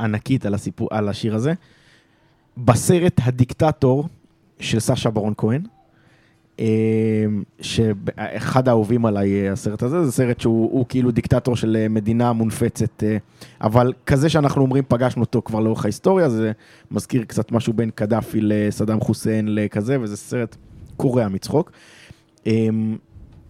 [0.00, 1.52] ענקית על, הסיפור, על השיר הזה.
[2.56, 4.08] בסרט הדיקטטור
[4.60, 5.62] של סשה ברון כהן,
[7.60, 12.32] שאחד האהובים עליי אה, הסרט הזה, זה סרט שהוא הוא כאילו דיקטטור של אה, מדינה
[12.32, 13.16] מונפצת, אה,
[13.60, 16.52] אבל כזה שאנחנו אומרים פגשנו אותו כבר לאורך ההיסטוריה, זה
[16.90, 20.56] מזכיר קצת משהו בין קדאפי לסדאם חוסיין לכזה, וזה סרט
[20.96, 21.72] קורע מצחוק.
[22.46, 22.68] אה,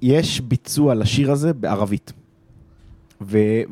[0.03, 2.12] יש ביצוע לשיר הזה בערבית.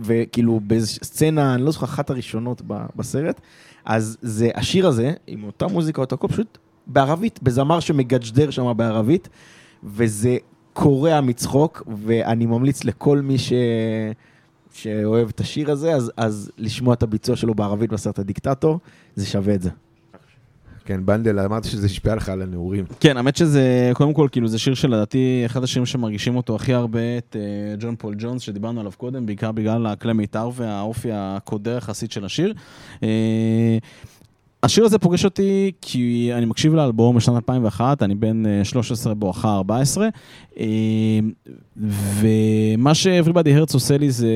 [0.01, 2.63] וכאילו באיזו סצנה, אני לא זוכר, אחת הראשונות
[2.97, 3.41] בסרט,
[3.85, 9.29] אז זה השיר הזה, עם אותה מוזיקה, אותו הכל, פשוט בערבית, בזמר שמג'דר שם בערבית,
[9.85, 10.37] וזה
[10.73, 13.53] קורע מצחוק, ואני ממליץ לכל מי ש...
[14.73, 18.79] שאוהב את השיר הזה, אז, אז לשמוע את הביצוע שלו בערבית בסרט הדיקטטור,
[19.17, 19.71] זה שווה את זה.
[20.89, 22.85] כן, בנדל, אמרת שזה השפיע לך על הנעורים.
[23.01, 27.19] כן, האמת שזה, קודם כל, כאילו, זה שיר שלדעתי, אחד השירים שמרגישים אותו הכי הרבה,
[27.19, 32.13] את אה, ג'ון פול ג'ונס, שדיברנו עליו קודם, בעיקר בגלל הכלי מיתר והאופי הקודר יחסית
[32.13, 32.55] של השיר.
[33.03, 33.79] אה,
[34.63, 39.55] השיר הזה פוגש אותי כי אני מקשיב לאלבום בשנת 2001, אני בן אה, 13 בואכה
[39.55, 40.09] 14,
[40.59, 40.65] אה,
[42.21, 44.29] ומה ש-Everybody Hurts עושה לי זה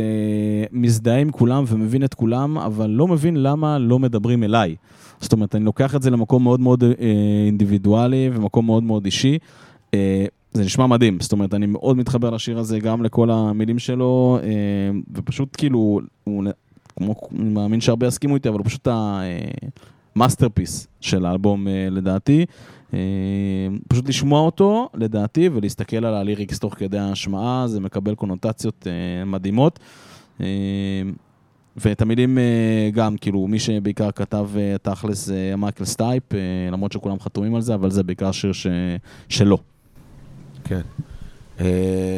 [0.72, 4.76] מזדהה עם כולם ומבין את כולם, אבל לא מבין למה לא מדברים אליי.
[5.20, 6.90] זאת אומרת, אני לוקח את זה למקום מאוד מאוד אה,
[7.46, 9.38] אינדיבידואלי ומקום מאוד מאוד אישי.
[9.94, 14.38] אה, זה נשמע מדהים, זאת אומרת, אני מאוד מתחבר לשיר הזה, גם לכל המילים שלו,
[14.42, 14.48] אה,
[15.14, 16.44] ופשוט כאילו, הוא,
[16.96, 18.88] כמו, אני מאמין שהרבה יסכימו איתי, אבל פשוט
[20.16, 22.46] ה masterpiece של האלבום אה, לדעתי.
[22.94, 22.98] אה,
[23.88, 29.24] פשוט לשמוע אותו, לדעתי, ולהסתכל על ה lyrics תוך כדי ההשמעה, זה מקבל קונוטציות אה,
[29.24, 29.78] מדהימות.
[31.76, 32.38] ואת המילים
[32.92, 34.48] גם, כאילו, מי שבעיקר כתב
[34.82, 36.22] תכלס זה מייקל סטייפ,
[36.72, 38.66] למרות שכולם חתומים על זה, אבל זה בעיקר שיר ש...
[39.28, 39.58] שלו.
[40.64, 40.80] כן.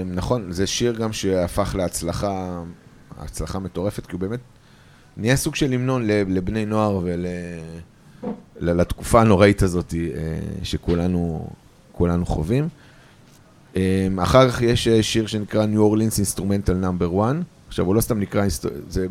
[0.06, 2.62] נכון, זה שיר גם שהפך להצלחה,
[3.18, 4.40] הצלחה מטורפת, כי הוא באמת
[5.16, 7.00] נהיה סוג של המנון לבני נוער
[8.60, 11.48] ולתקופה הנוראית הזאת אה, שכולנו
[11.92, 12.68] כולנו חווים.
[13.76, 17.36] אה, אחר כך יש אה, שיר שנקרא New Orleans Instrumental Number 1.
[17.68, 18.44] עכשיו, הוא לא סתם נקרא,
[18.88, 19.06] זה...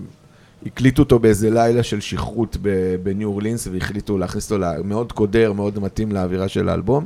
[0.66, 2.58] הקליטו אותו באיזה לילה של שכרות
[3.04, 7.06] בניו אורלינס, והחליטו להכניס אותו, מאוד קודר, מאוד מתאים לאווירה של האלבום.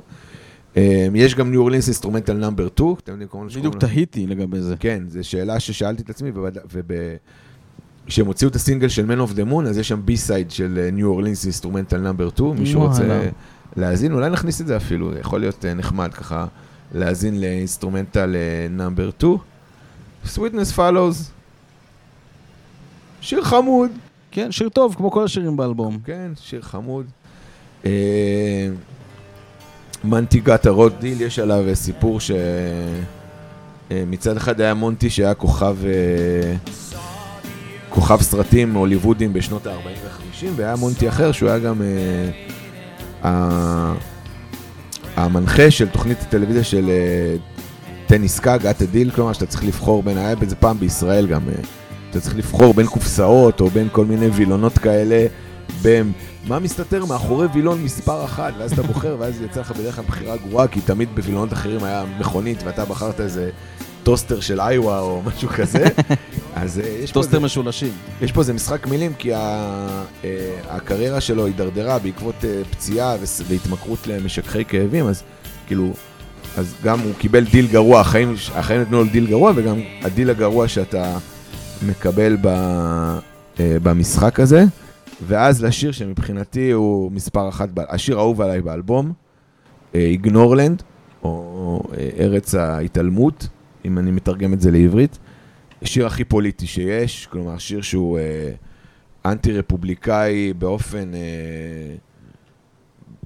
[1.15, 4.75] יש גם New Orleans Instrumental Number 2, אתם יודעים כמובן בדיוק תהיתי לגבי זה.
[4.79, 6.31] כן, זו שאלה ששאלתי את עצמי,
[8.07, 11.07] וכשהם הוציאו את הסינגל של Man on the Moon, אז יש שם B-side של New
[11.07, 13.29] Orleans Instrumental Number 2, מי שרוצה וואלה.
[13.75, 16.45] להאזין, אולי נכניס את זה אפילו, יכול להיות אה, נחמד ככה
[16.93, 18.35] להאזין ל Instrumental
[18.69, 19.37] Number 2.
[20.25, 21.15] Sweetness Follows,
[23.21, 23.91] שיר חמוד.
[24.31, 25.99] כן, שיר טוב, כמו כל השירים באלבום.
[26.05, 27.05] כן, שיר חמוד.
[27.85, 28.69] אה,
[30.03, 32.19] Monty Got a Raw Deal, יש עליו אה, סיפור
[33.89, 36.55] שמצד אחד היה מונטי שהיה כוכב, אה,
[37.97, 41.81] כוכב סרטים הוליוודים בשנות ה-40 וה-50, והיה מונטי אחר שהוא היה גם
[43.23, 43.93] אה,
[45.15, 47.35] המנחה של תוכנית הטלוויזיה של אה,
[48.07, 51.41] טניס קאג, Got a Deal, כלומר שאתה צריך לבחור בין, היה בזה פעם בישראל גם,
[51.49, 51.53] אה,
[52.09, 55.25] אתה צריך לבחור בין קופסאות או בין כל מיני וילונות כאלה,
[55.81, 56.11] בין
[56.47, 60.37] מה מסתתר מאחורי וילון מספר אחת, ואז אתה בוחר, ואז יצא לך בדרך כלל בחירה
[60.37, 63.49] גרועה, כי תמיד בווילונות אחרים היה מכונית, ואתה בחרת איזה
[64.07, 65.85] טוסטר של אייווה או משהו כזה.
[66.55, 67.91] אז אה, יש פה, טוסטר משולשים.
[68.21, 69.39] יש פה איזה משחק מילים, כי ה,
[70.23, 70.29] אה,
[70.69, 73.15] הקריירה שלו הידרדרה בעקבות אה, פציעה
[73.47, 75.23] והתמכרות למשככי כאבים, אז
[75.67, 75.93] כאילו,
[76.57, 80.67] אז גם הוא קיבל דיל גרוע, החיים, החיים נתנו לו דיל גרוע, וגם הדיל הגרוע
[80.67, 81.17] שאתה
[81.87, 82.49] מקבל ב,
[83.59, 84.63] במשחק הזה.
[85.27, 89.13] ואז לשיר שמבחינתי הוא מספר אחת, השיר האהוב עליי באלבום,
[89.93, 90.83] איגנורלנד,
[91.23, 91.83] או
[92.19, 93.47] ארץ ההתעלמות,
[93.87, 95.17] אם אני מתרגם את זה לעברית.
[95.81, 98.51] השיר הכי פוליטי שיש, כלומר שיר שהוא אה,
[99.25, 101.95] אנטי-רפובליקאי באופן, אה,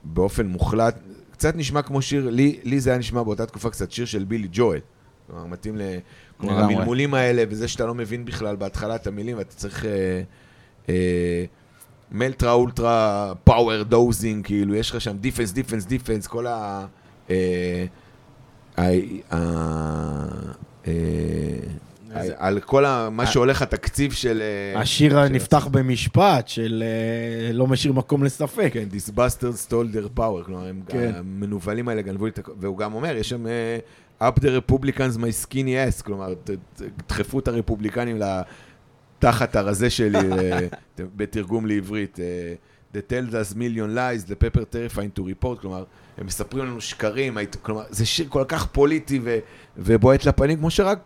[0.04, 1.00] באופן מוחלט.
[1.32, 4.48] קצת נשמע כמו שיר, לי, לי זה היה נשמע באותה תקופה קצת שיר של בילי
[4.52, 4.80] ג'ואל.
[5.28, 5.82] כלומר, מתאים ל...
[6.38, 6.64] כלומר.
[6.64, 9.86] המלמולים האלה, וזה שאתה לא מבין בכלל בהתחלה את המילים, ואתה צריך...
[9.86, 10.22] אה,
[10.90, 11.46] אה,
[12.12, 16.86] מלטרה אולטרה פאוור דוזינג, כאילו, יש לך שם דיפנס, דיפנס, דיפנס, כל ה...
[17.30, 17.86] אה,
[18.80, 18.94] אה,
[22.38, 24.42] על כל ה- מה שהולך התקציב של...
[24.76, 28.70] אה, השיר של נפתח במשפט של אה, לא משאיר מקום לספק.
[28.74, 31.12] כן, This bastard stole their power, כלומר, הם כן.
[31.16, 32.50] המנוולים האלה גנבו לי את הכ...
[32.60, 33.46] והוא גם אומר, יש שם
[34.22, 35.56] up the Republicans my skinny
[36.00, 38.20] ass, כלומר, ת- דחפו את הרפובליקנים
[39.20, 40.18] לתחת הרזה שלי,
[41.16, 42.20] בתרגום לעברית.
[42.94, 45.84] The tells us million lies, the paper terrifying to report, כלומר,
[46.18, 49.38] הם מספרים לנו שקרים, היית- כלומר, זה שיר כל כך פוליטי ו-
[49.78, 51.00] ובועט לפנים, כמו שרק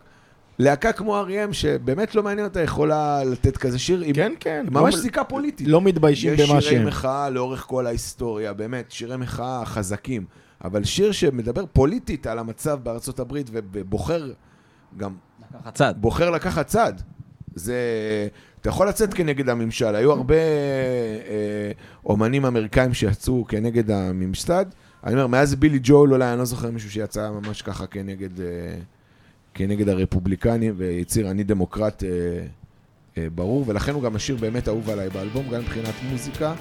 [0.58, 4.64] להקה כמו אריאם, שבאמת לא מעניין אותה, יכולה לתת כזה שיר, עם כן, כן.
[4.68, 5.68] עם ממש לא- זיקה פוליטית.
[5.68, 6.86] לא מתביישים יש במה שירי שהם.
[6.86, 10.24] מחאה לאורך כל ההיסטוריה, באמת, שירי מחאה חזקים.
[10.64, 14.30] אבל שיר שמדבר פוליטית על המצב בארצות הברית ובוחר
[14.96, 15.14] גם,
[15.54, 15.94] לקחת צד.
[15.96, 16.92] בוחר לקחת צד.
[17.56, 17.78] זה,
[18.60, 19.94] אתה יכול לצאת כנגד הממשל.
[19.94, 21.70] היו הרבה אה,
[22.04, 24.64] אומנים אמריקאים שיצאו כנגד הממסד.
[25.04, 28.46] אני אומר, מאז בילי ג'ול אולי, אני לא זוכר מישהו שיצא ממש ככה כנגד, אה,
[29.54, 32.08] כנגד הרפובליקנים, והצהיר אני דמוקרט אה,
[33.18, 36.54] אה, ברור, ולכן הוא גם השיר באמת אהוב עליי באלבום, גם מבחינת מוזיקה.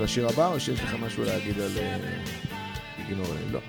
[0.00, 1.70] לשיר הבא, או שיש לך משהו להגיד על...
[1.78, 1.96] אה,
[2.98, 3.60] איגנור, לא.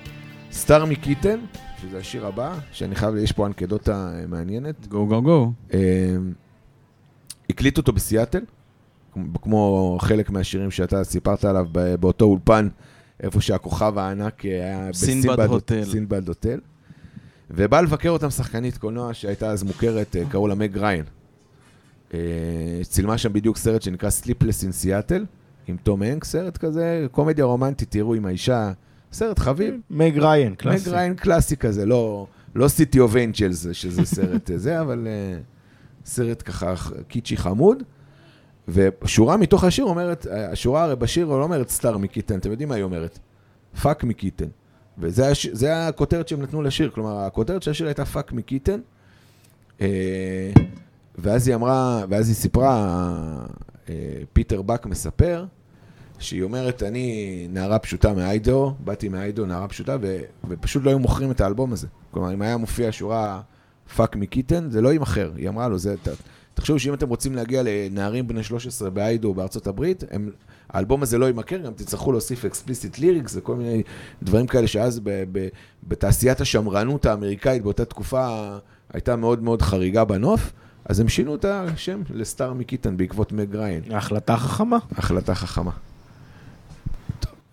[0.52, 1.40] סטאר מקיטן,
[1.82, 4.88] שזה השיר הבא, שאני חייב, יש פה אנקדוטה אה, מעניינת.
[4.88, 5.52] גו גו גו.
[5.74, 5.80] אה,
[7.50, 8.40] הקליט אותו בסיאטל,
[9.42, 11.66] כמו- חלק מהשירים שאתה סיפרת עליו
[12.00, 12.68] באותו אולפן,
[13.24, 15.84] איפה שהכוכב הענק אה, היה סינבד בסינבד הוטל.
[15.84, 16.60] סינבד הוטל.
[17.52, 21.06] ובאה לבקר אותם שחקנית קולנוע שהייתה אז מוכרת, אה, קראו לה מג ריין.
[22.14, 22.20] אה,
[22.84, 25.26] צילמה שם בדיוק סרט שנקרא Sleepless in Seattle,
[25.68, 28.72] עם תום הנק, סרט כזה, קומדיה רומנטית, תראו עם האישה,
[29.12, 29.76] סרט חביב.
[29.90, 30.90] מג ריין, מג קלאסי.
[30.90, 35.40] ריין קלאסי כזה, לא, לא City of Angels, שזה סרט אה, זה, אבל אה,
[36.06, 36.74] סרט ככה
[37.08, 37.84] קיצ'י חמוד.
[38.68, 42.84] ושורה מתוך השיר אומרת, השורה הרי בשיר לא אומרת סטאר מקיטן, אתם יודעים מה היא
[42.84, 43.20] אומרת?
[43.82, 44.48] פאק מקיטן.
[44.98, 45.48] וזה הש...
[45.70, 48.80] הכותרת שהם נתנו לשיר, כלומר, הכותרת של השיר הייתה פאק מקיטן.
[49.82, 50.52] אה,
[51.18, 53.46] ואז היא אמרה, ואז היא סיפרה, אה,
[54.34, 55.46] פיטר בק מספר,
[56.20, 60.20] שהיא אומרת, אני נערה פשוטה מאיידו, באתי מאיידו, נערה פשוטה, ו,
[60.50, 61.88] ופשוט לא היו מוכרים את האלבום הזה.
[62.12, 63.42] כלומר, אם היה מופיע שורה
[63.96, 65.32] פאק מקיטן, זה לא יימכר.
[65.36, 66.08] היא אמרה לו, זה, ת,
[66.54, 70.30] תחשבו שאם אתם רוצים להגיע לנערים בני 13 באיידו בארצות הברית, הם,
[70.70, 73.84] האלבום הזה לא יימכר, גם תצטרכו להוסיף אקספליסיט ליריקס וכל מיני
[74.24, 75.48] דברים כאלה שאז ב, ב,
[75.88, 78.58] בתעשיית השמרנות האמריקאית באותה תקופה
[78.94, 80.52] הייתה מאוד מאוד חריגה בנוף.
[80.92, 83.82] אז הם שינו את השם לסטאר מקיטן בעקבות מג ריין.
[83.92, 84.78] החלטה חכמה.
[84.98, 85.72] החלטה חכמה.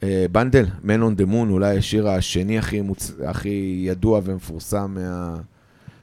[0.03, 3.13] אה, בנדל, Man on the Moon, אולי השיר השני הכי, מוצ...
[3.27, 5.37] הכי ידוע ומפורסם מה...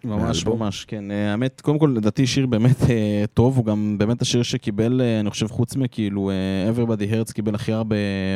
[0.03, 0.59] ממש מהאלבום.
[0.59, 1.11] ממש, כן.
[1.11, 5.19] אה, האמת, קודם כל, לדעתי שיר באמת אה, טוב, הוא גם באמת השיר שקיבל, אה,
[5.19, 7.95] אני חושב, חוץ מכאילו, אה, Everybody Hurts קיבל הכי הרבה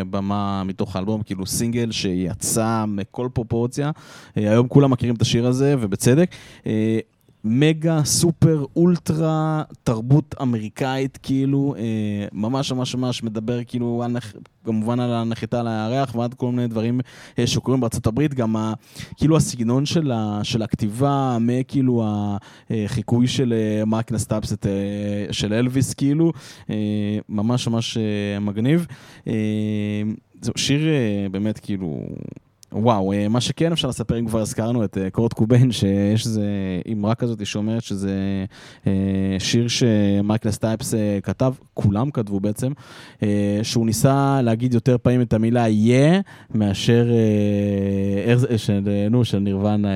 [0.09, 3.91] במה מתוך האלבום, כאילו סינגל שיצא מכל פרופורציה.
[4.37, 6.35] אה, היום כולם מכירים את השיר הזה, ובצדק.
[7.45, 14.33] אה, מגה, סופר, אולטרה, תרבות אמריקאית, כאילו, אה, ממש ממש ממש מדבר כאילו, על נח...
[14.65, 17.01] כמובן על הנחיתה על הירח ועד כל מיני דברים
[17.39, 18.73] אה, שקורים בארצות הברית, גם ה,
[19.17, 22.03] כאילו הסגנון של, ה, של הכתיבה, מכאילו
[22.69, 24.71] החיקוי של אה, מרק נסטאפסט אה,
[25.31, 26.31] של אלוויס, כאילו,
[26.69, 26.75] אה,
[27.29, 28.87] ממש ממש אה, מגניב.
[29.27, 29.33] אה,
[30.41, 31.99] זהו, שיר אה, באמת כאילו...
[32.71, 36.45] וואו, אה, מה שכן אפשר לספר, אם כבר הזכרנו את אה, קורט קוביין, שיש איזה
[36.91, 38.45] אמרה כזאת שאומרת שזה
[38.87, 38.91] אה,
[39.39, 40.93] שיר שמייקל סטייפס
[41.23, 42.71] כתב, כולם כתבו בעצם,
[43.63, 46.21] שהוא ניסה להגיד יותר פעמים את המילה יה,
[46.55, 47.07] מאשר,
[48.57, 49.87] של, נו, של נירוונה,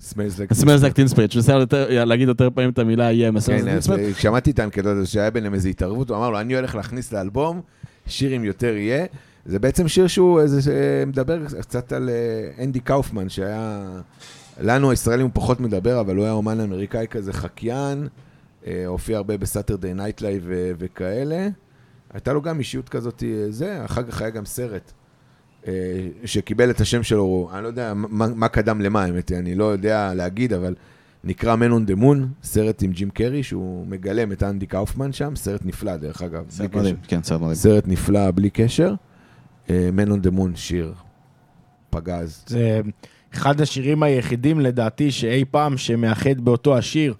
[0.00, 0.54] like...
[0.54, 1.58] סמלס teen spirit, שהוא ניסה
[2.04, 4.12] להגיד יותר פעמים את המילה יה, מסמלס כן.
[4.18, 7.60] שמעתי את האנקדוטה הזו שהיה ביניהם איזו התערבות, הוא אמר לו, אני הולך להכניס לאלבום
[8.06, 9.06] שיר עם יותר יהיה.
[9.48, 13.86] זה בעצם שיר שהוא איזה, שמדבר קצת על אה, אנדי קאופמן, שהיה...
[14.60, 18.08] לנו הישראלים הוא פחות מדבר, אבל הוא היה אומן אמריקאי כזה חקיין,
[18.66, 20.44] אה, הופיע הרבה בסאטרדי נייט לייב
[20.78, 21.48] וכאלה.
[22.12, 24.92] הייתה לו גם אישיות כזאת, אה, זה, אחר כך היה גם סרט.
[25.66, 25.72] אה,
[26.24, 29.64] שקיבל את השם שלו, אני לא יודע מה, מה קדם למה, האמת, היא, אני לא
[29.64, 30.74] יודע להגיד, אבל
[31.24, 35.36] נקרא Man on the Moon, סרט עם ג'ים קרי, שהוא מגלם את אנדי קאופמן שם,
[35.36, 36.74] סרט נפלא, דרך אגב, סרט.
[36.74, 37.54] מדהים, כן, סרט מדהים.
[37.54, 38.94] סרט נפלא בלי קשר.
[39.70, 40.92] אה, Man on the Moon, שיר
[41.90, 42.44] פגז.
[42.46, 42.80] זה
[43.34, 47.14] אחד השירים היחידים לדעתי שאי פעם שמאחד באותו השיר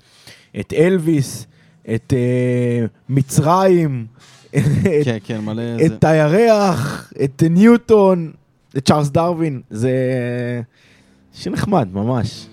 [0.60, 1.46] את אלוויס,
[1.94, 4.06] את אה, מצרים,
[4.48, 4.62] את,
[5.04, 5.62] כן, כן, מלא...
[5.78, 8.32] זה- את הירח, את ניוטון,
[8.76, 9.60] את צ'ארלס דרווין.
[9.70, 9.90] זה
[11.32, 12.46] שיר נחמד, ממש.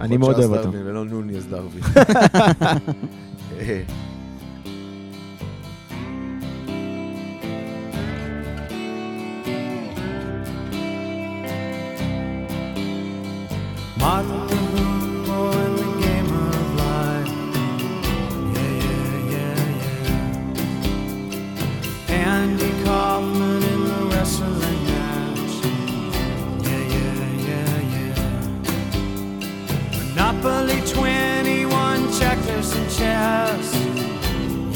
[0.00, 0.70] אני מאוד צ'ארלס אוהב אותו.
[0.70, 1.82] דרווין ולא נוניאז דרווין.
[14.04, 14.08] In
[15.76, 17.32] the game of life.
[18.52, 19.62] Yeah, yeah, yeah,
[22.08, 22.14] yeah.
[22.14, 25.54] Andy Kaufman in the wrestling match.
[26.66, 28.34] Yeah, yeah, yeah, yeah.
[30.16, 33.66] Monopoly 21, checkers and chess.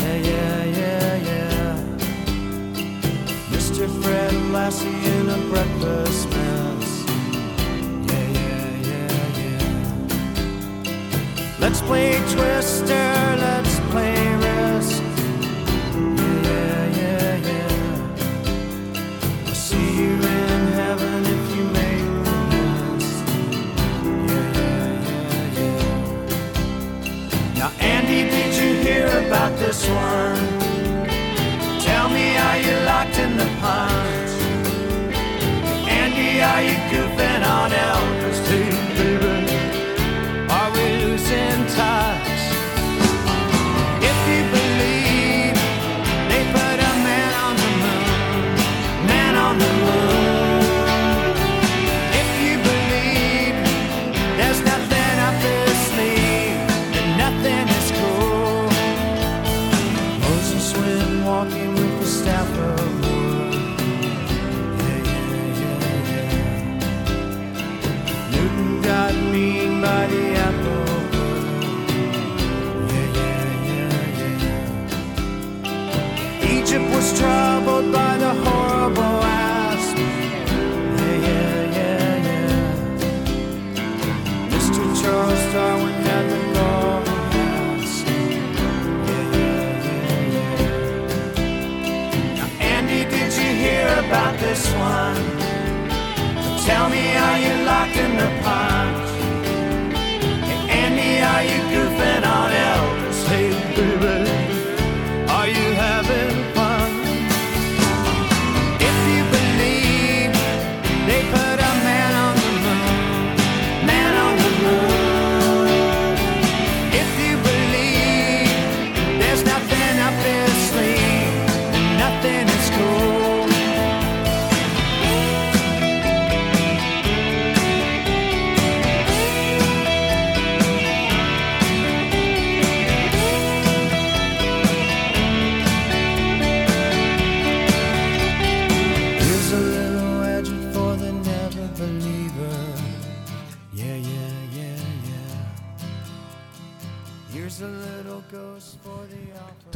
[0.01, 1.75] Yeah, yeah, yeah, yeah.
[3.51, 3.85] Mr.
[4.03, 6.36] Fred Lassie in a breakfast
[11.77, 15.03] Let's play Twister, let's play Risk.
[16.43, 18.17] Yeah, yeah, yeah.
[19.47, 23.25] I'll see you in heaven if you make the list.
[24.25, 24.89] Yeah, yeah,
[25.59, 27.59] yeah, yeah.
[27.59, 30.45] Now, Andy, did you hear about this one?
[31.81, 34.33] Tell me, are you locked in the punch?
[35.87, 38.16] Andy, are you goofing on Elvis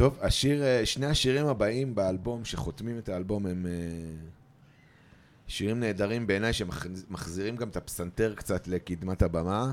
[0.01, 3.71] טוב, השיר, אה, שני השירים הבאים באלבום שחותמים את האלבום הם אה,
[5.47, 9.71] שירים נהדרים בעיניי שמחזירים גם את הפסנתר קצת לקדמת הבמה.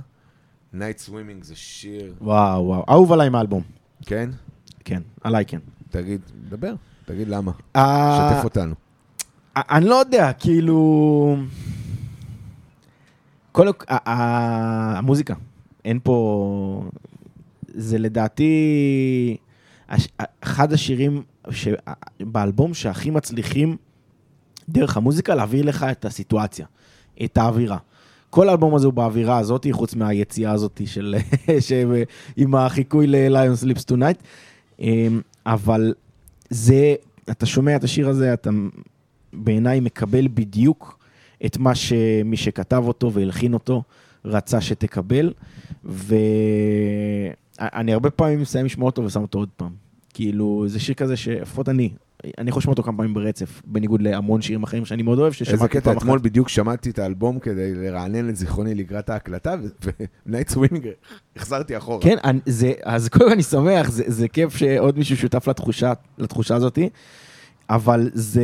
[0.74, 2.84] Night Swimming זה שיר, וואו, וואו.
[2.88, 3.62] אהוב עליי מהאלבום.
[4.06, 4.30] כן?
[4.84, 5.58] כן, עליי כן.
[5.90, 6.74] תגיד, דבר,
[7.04, 7.52] תגיד למה.
[7.76, 8.74] אה, שתף אותנו.
[9.56, 11.36] אני לא יודע, כאילו...
[13.52, 13.68] כל...
[13.88, 15.34] המוזיקה,
[15.84, 16.90] אין פה...
[17.74, 19.36] זה לדעתי
[20.40, 21.68] אחד השירים ש...
[22.20, 23.76] באלבום שהכי מצליחים
[24.68, 26.66] דרך המוזיקה להעביר לך את הסיטואציה,
[27.24, 27.78] את האווירה.
[28.30, 31.14] כל האלבום הזה הוא באווירה הזאת, חוץ מהיציאה הזאת של...
[31.66, 31.72] ש...
[32.36, 34.22] עם החיקוי ל-Lion Sleeps Tonight.
[34.80, 35.94] אמ, אבל
[36.50, 36.94] זה,
[37.30, 38.50] אתה שומע את השיר הזה, אתה
[39.32, 40.98] בעיניי מקבל בדיוק
[41.46, 43.82] את מה שמי שכתב אותו והלחין אותו
[44.24, 45.32] רצה שתקבל,
[47.60, 49.72] ואני הרבה פעמים מסיים לשמוע אותו ושם אותו עוד פעם.
[50.14, 51.90] כאילו, זה שיר כזה שלפחות אני,
[52.38, 55.52] אני יכול לשמוע אותו כמה פעמים ברצף, בניגוד להמון שירים אחרים שאני מאוד אוהב, ששמעתי
[55.52, 55.98] איזה פעם קטע, אחת.
[55.98, 59.54] אתמול בדיוק שמעתי את האלבום כדי לרענן את זיכרוני לקראת ההקלטה,
[59.84, 60.86] ו-Night Swimming
[61.36, 62.02] החזרתי אחורה.
[62.02, 66.54] כן, אני, זה, אז קודם אני שמח, זה, זה כיף שעוד מישהו שותף לתחושה, לתחושה
[66.54, 66.78] הזאת,
[67.70, 68.42] אבל זה,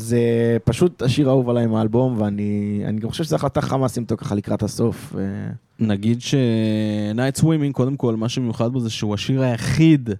[0.00, 4.16] זה פשוט השיר האהוב עליי מהאלבום, ואני אני גם חושב שזו החלטה חמה לשים אותו
[4.16, 5.12] ככה לקראת הסוף.
[5.14, 5.48] ו...
[5.80, 10.10] נגיד ש-Night Swimming, קודם כל, מה שמיוחד בו זה שהוא השיר היחיד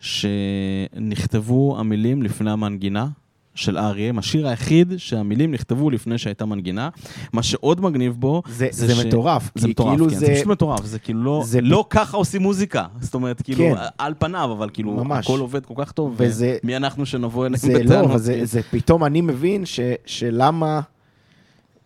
[0.00, 3.08] שנכתבו המילים לפני המנגינה
[3.54, 4.18] של R.E.M.
[4.18, 6.88] השיר היחיד שהמילים נכתבו לפני שהייתה מנגינה.
[7.32, 10.26] מה שעוד מגניב בו, זה, זה, זה מטורף, זה מטורף, כאילו כן, זה...
[10.26, 12.86] זה פשוט מטורף, זה כאילו לא, זה לא ככה עושים מוזיקה.
[13.00, 13.74] זאת אומרת, כאילו, כן.
[13.98, 15.26] על פניו, אבל כאילו, ממש.
[15.26, 18.10] הכל עובד כל כך טוב, וזה- מי אנחנו שנבוא אליהם זה לא, בטענות?
[18.10, 18.46] אבל זה, כאילו.
[18.46, 20.80] זה פתאום אני מבין ש, שלמה,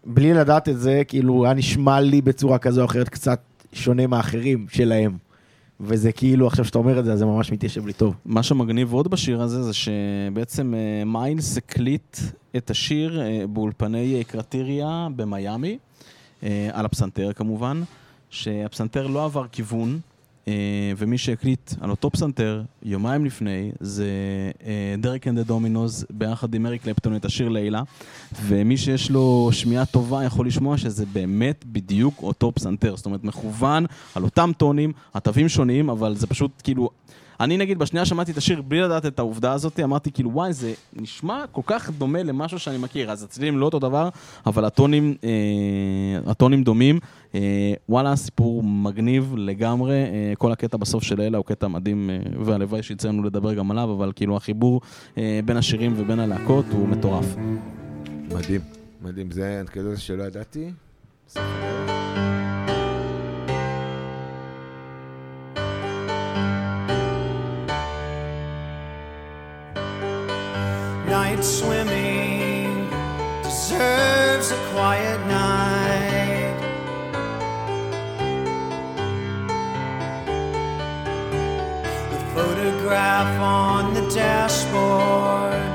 [0.07, 3.41] בלי לדעת את זה, כאילו היה נשמע לי בצורה כזו או אחרת קצת
[3.73, 5.28] שונה מאחרים שלהם.
[5.81, 8.15] וזה כאילו, עכשיו שאתה אומר את זה, אז זה ממש מתיישב לי טוב.
[8.25, 12.17] מה שמגניב עוד בשיר הזה זה שבעצם אה, מיילס הקליט
[12.57, 15.79] את השיר אה, באולפני אה, קרטיריה במיאמי,
[16.73, 17.83] על הפסנתר כמובן,
[18.31, 20.01] שהפסנתר לא עבר כיוון,
[20.97, 24.07] ומי שהקליט על אותו פסנתר יומיים לפני זה
[24.67, 27.83] אה, דרק אנד הדומינוז ביחד עם אריק קלפטון את השיר לילה,
[28.47, 33.87] ומי שיש לו שמיעה טובה יכול לשמוע שזה באמת בדיוק אותו פסנתר, זאת אומרת מכוון
[34.15, 36.91] על אותם טונים, התווים שונים, אבל זה פשוט כאילו...
[37.41, 40.73] אני נגיד בשנייה שמעתי את השיר בלי לדעת את העובדה הזאת, אמרתי כאילו וואי זה
[40.93, 44.09] נשמע כל כך דומה למשהו שאני מכיר, אז הצלילים לא אותו דבר,
[44.47, 46.99] אבל הטונים, אה, הטונים דומים.
[47.35, 47.41] אה,
[47.89, 52.83] וואלה, סיפור מגניב לגמרי, אה, כל הקטע בסוף של לילה הוא קטע מדהים, אה, והלוואי
[52.83, 54.81] שיצא לנו לדבר גם עליו, אבל כאילו החיבור
[55.19, 57.37] אה, בין השירים ובין הלהקות הוא מטורף.
[58.35, 58.61] מדהים,
[59.03, 59.31] מדהים.
[59.31, 60.71] זה אנקדוטה שלא ידעתי.
[71.19, 72.89] Night swimming
[73.43, 76.57] deserves a quiet night.
[82.13, 85.67] The photograph on the dashboard,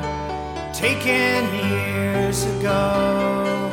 [0.74, 3.70] taken years ago,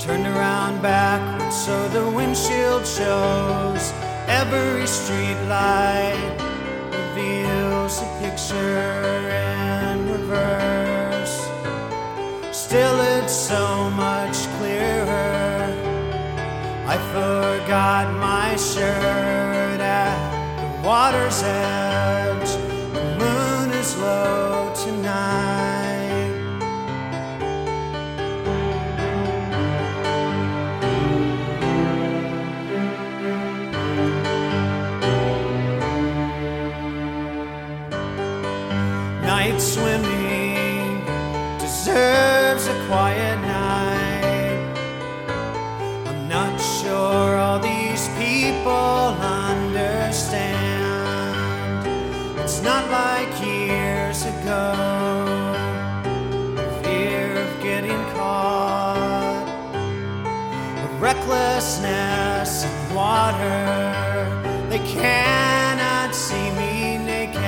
[0.00, 3.92] turned around backwards so the windshield shows.
[4.26, 6.36] Every street light
[6.90, 9.47] reveals a picture
[17.18, 20.18] I forgot my shirt at
[20.60, 22.50] the water's edge.
[22.92, 25.57] The moon is low tonight.
[61.28, 64.66] A recklessness in water.
[64.68, 67.38] They cannot see me naked.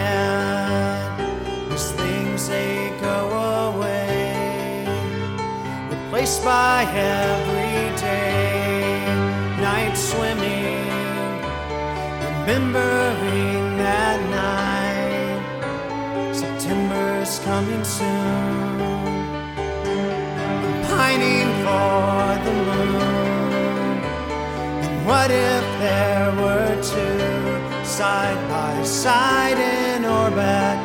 [1.70, 3.31] These things they go
[3.74, 4.87] away,
[5.91, 8.01] replaced by everyday
[9.61, 10.78] night swimming.
[12.41, 15.43] Remembering that night,
[16.35, 18.81] September's coming soon.
[20.41, 23.30] I'm pining for the moon.
[25.11, 27.51] What if there were two
[27.85, 30.77] side by side in orbit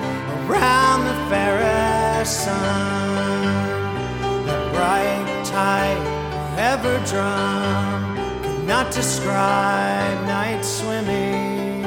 [0.50, 3.46] around the fairest sun.
[4.48, 6.04] That bright tide
[6.58, 11.84] ever drum cannot describe night swimming.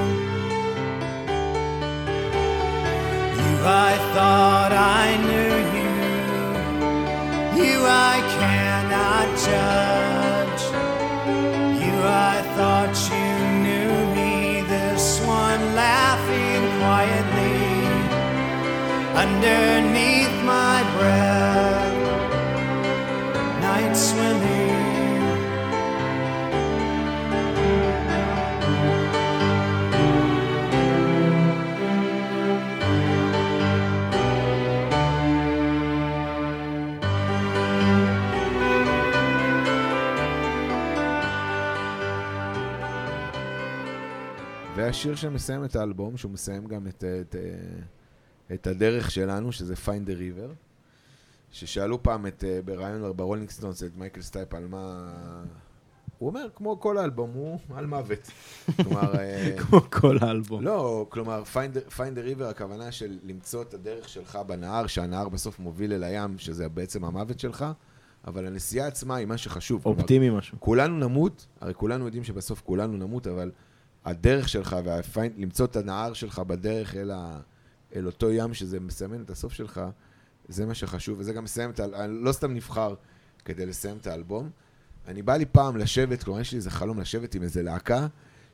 [3.41, 5.95] You, I thought I knew you.
[7.65, 10.28] You, I cannot judge.
[19.25, 21.99] Underneath my breath.
[23.65, 24.69] Night swimming.
[44.77, 47.37] והשיר שמסיים את האלבום, שהוא מסיים גם את, את,
[48.55, 50.53] את הדרך שלנו, שזה Find the River,
[51.53, 55.13] ששאלו פעם את, אה, בריאיון ברולינג סטונס את מייקל סטייפ על מה...
[56.19, 58.31] הוא אומר, כמו כל האלבום, הוא על מוות.
[58.83, 60.63] כלומר, אה, כמו כל האלבום.
[60.63, 65.93] לא, כלומר, find the, river, הכוונה של למצוא את הדרך שלך בנהר, שהנהר בסוף מוביל
[65.93, 67.65] אל הים, שזה בעצם המוות שלך,
[68.27, 69.83] אבל הנסיעה עצמה היא מה שחשוב.
[69.83, 70.57] כלומר, אופטימי משהו.
[70.61, 73.51] כולנו נמות, הרי כולנו יודעים שבסוף כולנו נמות, אבל
[74.05, 77.41] הדרך שלך, והפיינד, למצוא את הנהר שלך בדרך אל, ה,
[77.97, 79.81] אל אותו ים שזה מסמן את הסוף שלך,
[80.49, 81.85] זה מה שחשוב, וזה גם מסיים את ה...
[81.85, 82.95] אני לא סתם נבחר
[83.45, 84.51] כדי לסיים את האלבום.
[85.09, 88.07] אני בא לי פעם לשבת, כלומר, יש לי איזה חלום לשבת עם איזה להקה,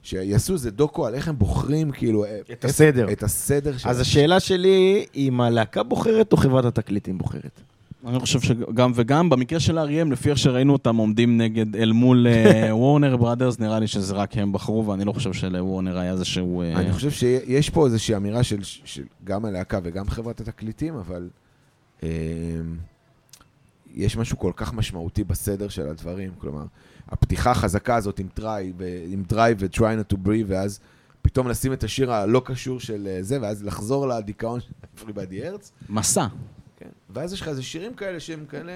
[0.03, 2.25] שיעשו איזה דוקו על איך הם בוחרים, כאילו...
[2.53, 3.13] את הסדר.
[3.13, 3.89] את הסדר של...
[3.89, 7.61] אז השאלה שלי, אם הלהקה בוחרת או חברת התקליטים בוחרת?
[8.07, 12.27] אני חושב שגם וגם, במקרה של אריאם, לפי איך שראינו אותם עומדים נגד, אל מול
[12.27, 16.63] אה, וורנר בראדרס, נראה לי שזה רק הם בחרו, ואני לא חושב שלוורנר היה איזשהו...
[16.63, 21.29] אה, אני חושב שיש פה איזושהי אמירה של, של גם הלהקה וגם חברת התקליטים, אבל
[22.03, 22.09] אה,
[23.95, 26.31] יש משהו כל כך משמעותי בסדר של הדברים.
[26.39, 26.65] כלומר,
[27.09, 28.73] הפתיחה החזקה הזאת עם טריי,
[29.09, 30.81] עם דרייב ו-try not to breathe, ואז
[31.23, 35.71] פתאום לשים את השיר הלא קשור של אה, זה, ואז לחזור לדיכאון של Everybody Hurts.
[35.89, 36.27] מסע.
[37.15, 38.73] ואז יש לך איזה שירים כאלה שהם כאלה...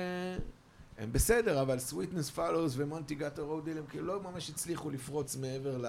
[0.99, 5.84] הם בסדר, אבל Sweetness Follows ומונטי גאטו רודל הם כאילו לא ממש הצליחו לפרוץ מעבר.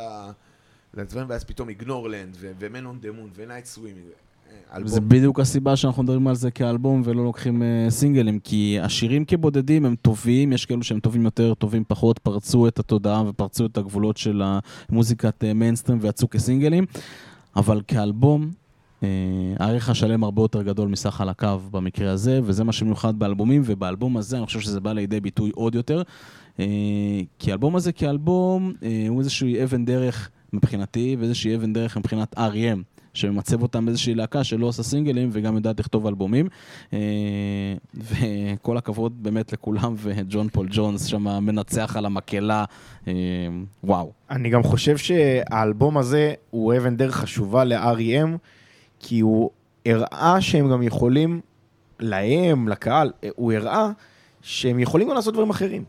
[0.94, 4.14] לדברים, ואז פתאום איגנורלנד the Moon ו-Night Swimming.
[4.52, 4.88] אה, אלבום.
[4.88, 9.86] זה בדיוק הסיבה שאנחנו מדברים על זה כאלבום ולא לוקחים uh, סינגלים, כי השירים כבודדים
[9.86, 14.18] הם טובים, יש כאלו שהם טובים יותר, טובים פחות, פרצו את התודעה ופרצו את הגבולות
[14.18, 14.42] של
[14.90, 16.86] המוזיקת מיינסטרים ויצאו כסינגלים,
[17.56, 18.69] אבל כאלבום, uh,
[19.60, 24.38] הערך השלם הרבה יותר גדול מסך חלקיו במקרה הזה, וזה מה שמיוחד באלבומים, ובאלבום הזה
[24.38, 26.02] אני חושב שזה בא לידי ביטוי עוד יותר,
[26.58, 26.60] uh,
[27.40, 33.00] כי האלבום הזה כאלבום uh, הוא איזושהי אבן דרך מבחינתי, ואיזושהי אבן דרך מבחינת R.E.M.
[33.14, 36.48] שממצב אותם באיזושהי להקה שלא עושה סינגלים וגם יודעת לכתוב אלבומים.
[36.94, 37.00] אה,
[37.94, 42.66] וכל הכבוד באמת לכולם, וג'ון פול ג'ונס שם מנצח על המקהלה,
[43.08, 43.14] אה,
[43.84, 44.12] וואו.
[44.30, 48.38] אני גם חושב שהאלבום הזה הוא אבן דרך חשובה ל-R.E.M,
[49.00, 49.50] כי הוא
[49.86, 51.40] הראה שהם גם יכולים,
[52.00, 53.90] להם, לקהל, הוא הראה
[54.42, 55.84] שהם יכולים גם לעשות דברים אחרים.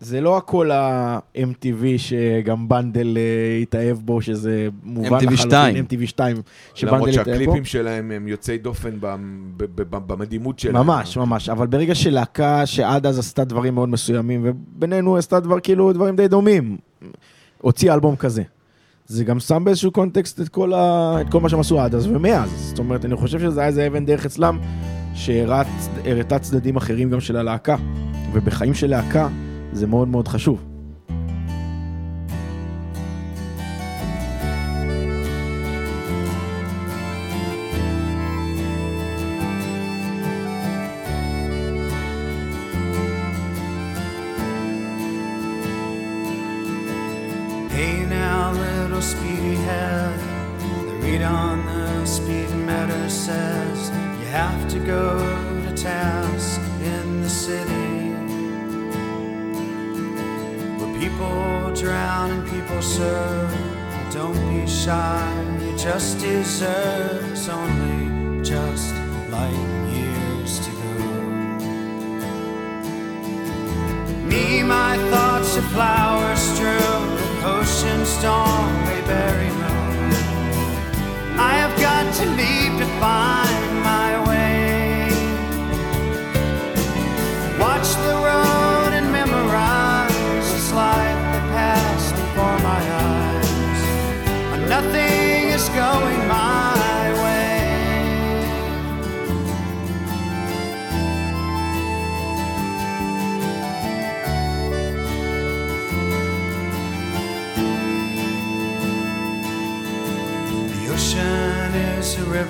[0.00, 5.76] זה לא הכל ה-MTV שגם בנדל אה, התאהב בו, שזה מובן MTV 2.
[5.84, 7.34] MTV 2, למרות שבנדל התאהב בו.
[7.34, 10.76] שהקליפים שלהם הם יוצאי דופן במ- ב- ב- במדימות שלהם.
[10.86, 15.92] ממש, ממש, אבל ברגע שלהקה שעד אז עשתה דברים מאוד מסוימים, ובינינו עשתה דבר, כאילו,
[15.92, 16.76] דברים די דומים,
[17.60, 18.42] הוציאה אלבום כזה.
[19.08, 21.16] זה גם שם באיזשהו קונטקסט את כל, ה...
[21.20, 22.50] את כל מה שהם עשו עד אז ומאז.
[22.50, 24.58] זאת אומרת, אני חושב שזה היה איזה אבן דרך אצלם,
[25.14, 27.76] שהראתה צדדים אחרים גם של הלהקה.
[28.32, 29.28] ובחיים של להקה
[29.72, 30.64] זה מאוד מאוד חשוב.
[49.00, 50.18] Speedy head.
[50.86, 55.18] The read on the speed speedometer says you have to go
[55.64, 58.12] to task in the city.
[60.78, 63.54] Where people drown and people serve.
[64.12, 67.32] Don't be shy, you just deserve.
[67.32, 68.94] It's only just
[69.30, 70.94] light years to go.
[74.26, 75.68] Me, my thoughts are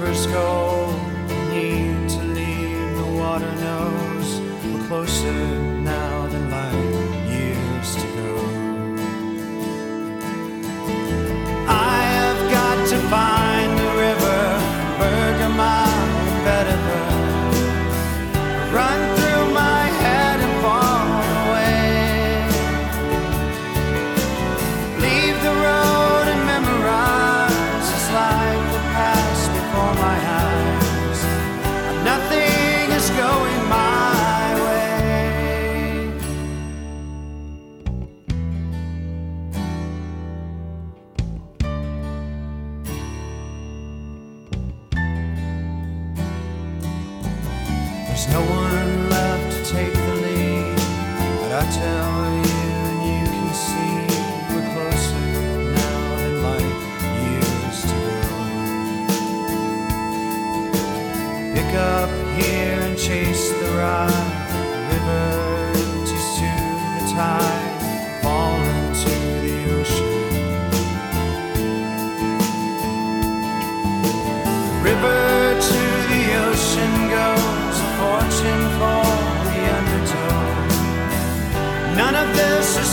[0.01, 0.27] rivers
[1.29, 2.97] we need to leave.
[2.97, 5.58] The water knows we're closer
[48.19, 50.77] There's no one left to take the lead,
[51.41, 52.18] but I tell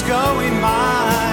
[0.07, 1.24] going by.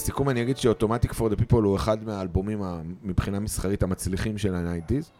[0.00, 2.62] לסיכום אני אגיד שאוטומטיק פור דה פיפול הוא אחד מהאלבומים
[3.02, 5.10] מבחינה מסחרית המצליחים של הנייטיז,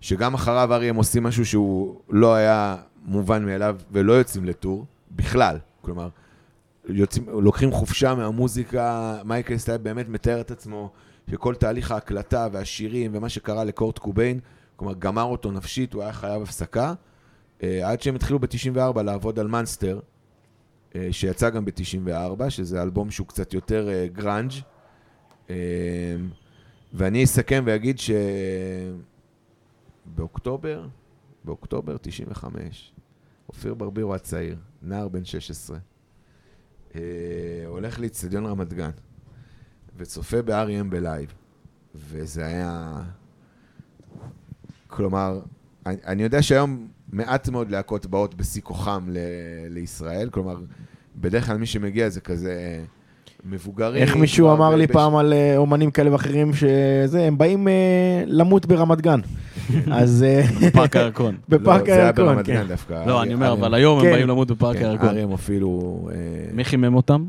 [0.00, 5.58] שגם אחריו ארי הם עושים משהו שהוא לא היה מובן מאליו ולא יוצאים לטור, בכלל.
[5.82, 6.08] כלומר,
[6.88, 10.90] יוצאים, לוקחים חופשה מהמוזיקה, מייקל סטייב באמת מתאר את עצמו
[11.30, 14.40] שכל תהליך ההקלטה והשירים ומה שקרה לקורט קוביין,
[14.76, 16.94] כלומר גמר אותו נפשית, הוא היה חייב הפסקה,
[17.62, 20.00] אה, עד שהם התחילו ב-94 לעבוד על מאנסטר,
[21.10, 24.52] שיצא גם ב-94, שזה אלבום שהוא קצת יותר אה, גראנג'.
[25.50, 26.16] אה,
[26.92, 27.96] ואני אסכם ואגיד
[30.06, 30.88] שבאוקטובר,
[31.44, 32.92] באוקטובר 95,
[33.48, 35.78] אופיר ברבירו הצעיר, נער בן 16,
[36.94, 37.00] אה,
[37.66, 38.90] הולך לאיצטדיון רמת גן,
[39.96, 40.84] וצופה ב-R.E.M.
[40.88, 41.34] בלייב,
[41.94, 43.02] וזה היה...
[44.86, 45.40] כלומר,
[45.86, 49.16] אני, אני יודע שהיום מעט מאוד להקות באות בשיא כוחם ל,
[49.70, 50.56] לישראל, כלומר,
[51.16, 52.80] בדרך כלל מי שמגיע זה כזה
[53.44, 54.02] מבוגרים.
[54.02, 57.68] איך מישהו אמר ב- לי בש- פעם על אה, אומנים כאלה ואחרים שזה, הם באים
[57.68, 57.72] אה,
[58.26, 59.20] למות ברמת גן.
[59.92, 61.36] אז אה, בפארק הירקון.
[61.48, 62.52] בפארק לא, זה היה הירקון, ברמת כן.
[62.54, 63.04] גן דווקא.
[63.06, 64.12] לא, אני אומר, אבל היום הם כן.
[64.12, 65.08] באים למות בפארק כן, הירקון.
[65.08, 66.08] ארי הם אפילו...
[66.52, 67.24] מי חימם אותם?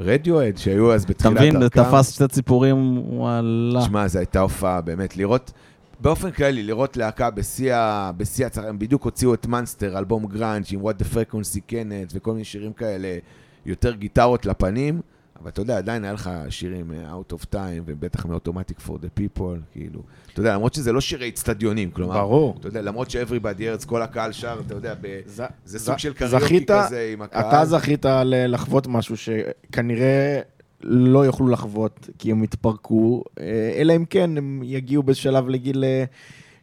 [0.00, 1.60] רדיואד, שהיו אז אתה בתחילת מבין?
[1.60, 1.82] דרכם.
[1.84, 3.82] תפס שתי ציפורים, וואלה.
[3.82, 5.52] שמע, זו הייתה הופעה, באמת, לראות,
[6.00, 10.64] באופן כללי, לראות להקה בשיא ה- בשיא הצרה, הם בדיוק הוציאו את מאנסטר, אלבום גראנג'
[10.70, 13.18] עם What the Frequency Kenneth וכל מיני שירים כאלה,
[13.66, 15.00] יותר גיטרות לפנים,
[15.42, 19.20] אבל אתה יודע, עדיין היה לך שירים אה, Out of Time, ובטח מ-Automatic for the
[19.20, 19.42] People,
[19.72, 20.00] כאילו,
[20.32, 22.56] אתה יודע, למרות שזה לא שירי אצטדיונים, כלומר, ברור.
[22.60, 25.98] אתה יודע, למרות ש-Everybody Hurts, כל הקהל שר, אתה יודע, ב- ז- זה ז- סוג
[25.98, 27.48] של קריוקי כזה עם הקהל.
[27.48, 30.40] אתה זכית לחוות משהו שכנראה
[30.82, 33.44] לא יוכלו לחוות, כי הם יתפרקו, אה,
[33.76, 36.04] אלא אם כן הם יגיעו בשלב לגיל אה,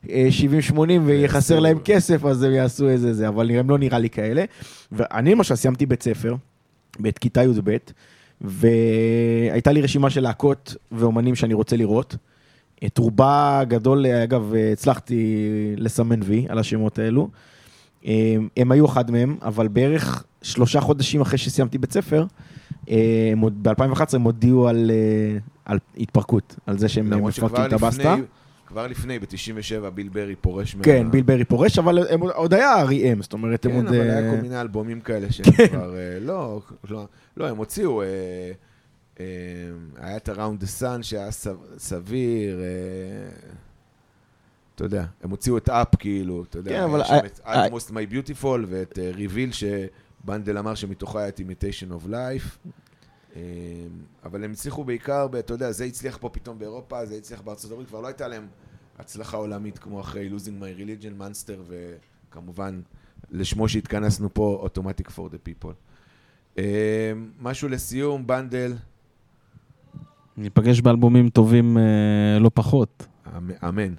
[0.05, 4.43] 70-80 ויחסר להם כסף, אז הם יעשו איזה זה, אבל הם לא נראה לי כאלה.
[4.91, 6.35] ואני למשל סיימתי בית ספר,
[6.99, 7.77] בית כיתה י"ב,
[8.41, 12.15] והייתה לי רשימה של להקות ואומנים שאני רוצה לראות.
[12.85, 15.45] את רובה הגדול, אגב, הצלחתי
[15.77, 17.29] לסמן וי על השמות האלו.
[18.05, 22.25] הם, הם היו אחד מהם, אבל בערך שלושה חודשים אחרי שסיימתי בית ספר,
[23.61, 28.15] ב-2011 הם הודיעו על, אה, על התפרקות, על זה שהם מפרקים את הבסטה.
[28.67, 30.83] כבר לפני, ב-97, ביל ברי פורש מה...
[30.83, 33.87] כן, ביל ברי פורש, אבל הם עוד- היה ארי.אם, זאת אומרת, הם כן, עוד...
[33.87, 35.95] אבל אה, היה כל מיני אלבומים כאלה שהם כבר...
[35.97, 37.05] אה, לא, לא,
[37.37, 38.01] לא, הם הוציאו...
[38.01, 38.07] אה,
[39.19, 39.25] אה,
[39.97, 41.29] היה את Around the Sun שהיה
[41.77, 42.65] סביר, אה,
[44.75, 48.13] אתה יודע, הם הוציאו את אפ כאילו, אתה יודע, כן, אבל את I- Almost My
[48.13, 49.49] Beautiful ואת ריביל
[50.23, 52.69] שבנדל אמר שמתוכו היה את Imitation of Life.
[53.35, 53.41] אה,
[54.25, 57.71] אבל הם הצליחו בעיקר, ב- אתה יודע, זה הצליח פה פתאום באירופה, זה הצליח בארצות
[57.71, 58.47] הברית, כבר לא הייתה להם
[58.99, 61.61] הצלחה עולמית כמו אחרי Losing My Religion, מאנסטר,
[62.29, 62.81] וכמובן,
[63.31, 65.73] לשמו שהתכנסנו פה, Automatic for the People.
[66.57, 66.63] אה,
[67.41, 68.73] משהו לסיום, בנדל,
[70.37, 71.83] ניפגש באלבומים טובים אה,
[72.39, 73.05] לא פחות.
[73.37, 73.93] אמ- אמן.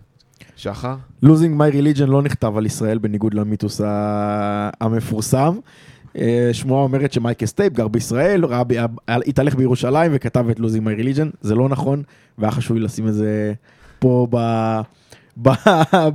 [0.57, 0.97] שחר?
[1.25, 5.59] Losing My Religion לא נכתב על ישראל בניגוד למיתוס ה- המפורסם.
[6.19, 8.75] אה, שמועה אומרת שמייקל סטייפ גר בישראל, ראה ב-
[9.09, 12.03] התהלך בירושלים וכתב את Losing My Religion, זה לא נכון,
[12.39, 13.53] והיה חשוב לי לשים את זה
[13.99, 14.37] פה ב...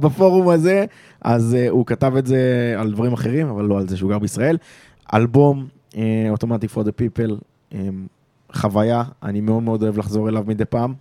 [0.01, 0.85] בפורום הזה,
[1.21, 4.19] אז uh, הוא כתב את זה על דברים אחרים, אבל לא על זה שהוא גר
[4.19, 4.57] בישראל.
[5.13, 5.95] אלבום, uh,
[6.33, 7.31] Automatic for the People,
[7.71, 7.75] um,
[8.53, 10.93] חוויה, אני מאוד מאוד אוהב לחזור אליו מדי פעם.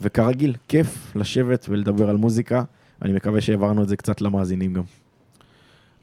[0.00, 2.62] וכרגיל, כיף לשבת ולדבר על מוזיקה.
[3.02, 4.82] אני מקווה שהעברנו את זה קצת למאזינים גם.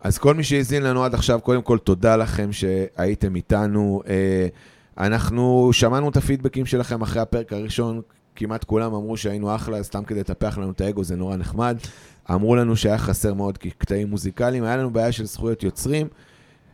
[0.04, 4.02] אז כל מי שהאזין לנו עד עכשיו, קודם כל תודה לכם שהייתם איתנו.
[4.08, 4.48] אה,
[4.98, 8.02] אנחנו שמענו את הפידבקים שלכם אחרי הפרק הראשון,
[8.36, 11.78] כמעט כולם אמרו שהיינו אחלה, סתם כדי לטפח לנו את האגו, זה נורא נחמד.
[12.32, 16.08] אמרו לנו שהיה חסר מאוד קטעים מוזיקליים, היה לנו בעיה של זכויות יוצרים,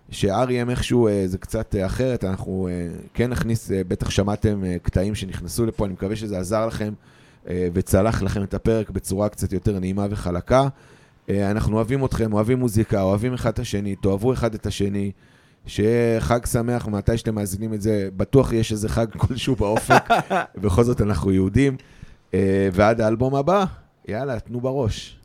[0.09, 2.69] ש-R.E.M איכשהו אה, זה קצת אה, אחרת, אנחנו
[3.13, 6.93] כן נכניס, בטח שמעתם קטעים שנכנסו לפה, אני מקווה שזה עזר לכם
[7.45, 10.67] וצלח לכם את הפרק בצורה קצת יותר נעימה וחלקה.
[11.29, 15.11] אה, אנחנו אוהבים אתכם, אוהבים מוזיקה, אוהבים אחד את השני, תאהבו אחד את השני.
[15.67, 20.03] שיהיה חג שמח, מתי שאתם מאזינים את זה, בטוח יש איזה חג כלשהו באופק,
[20.61, 21.77] בכל זאת אנחנו יהודים.
[22.33, 23.65] אה, ועד האלבום הבא,
[24.07, 25.16] יאללה, תנו בראש.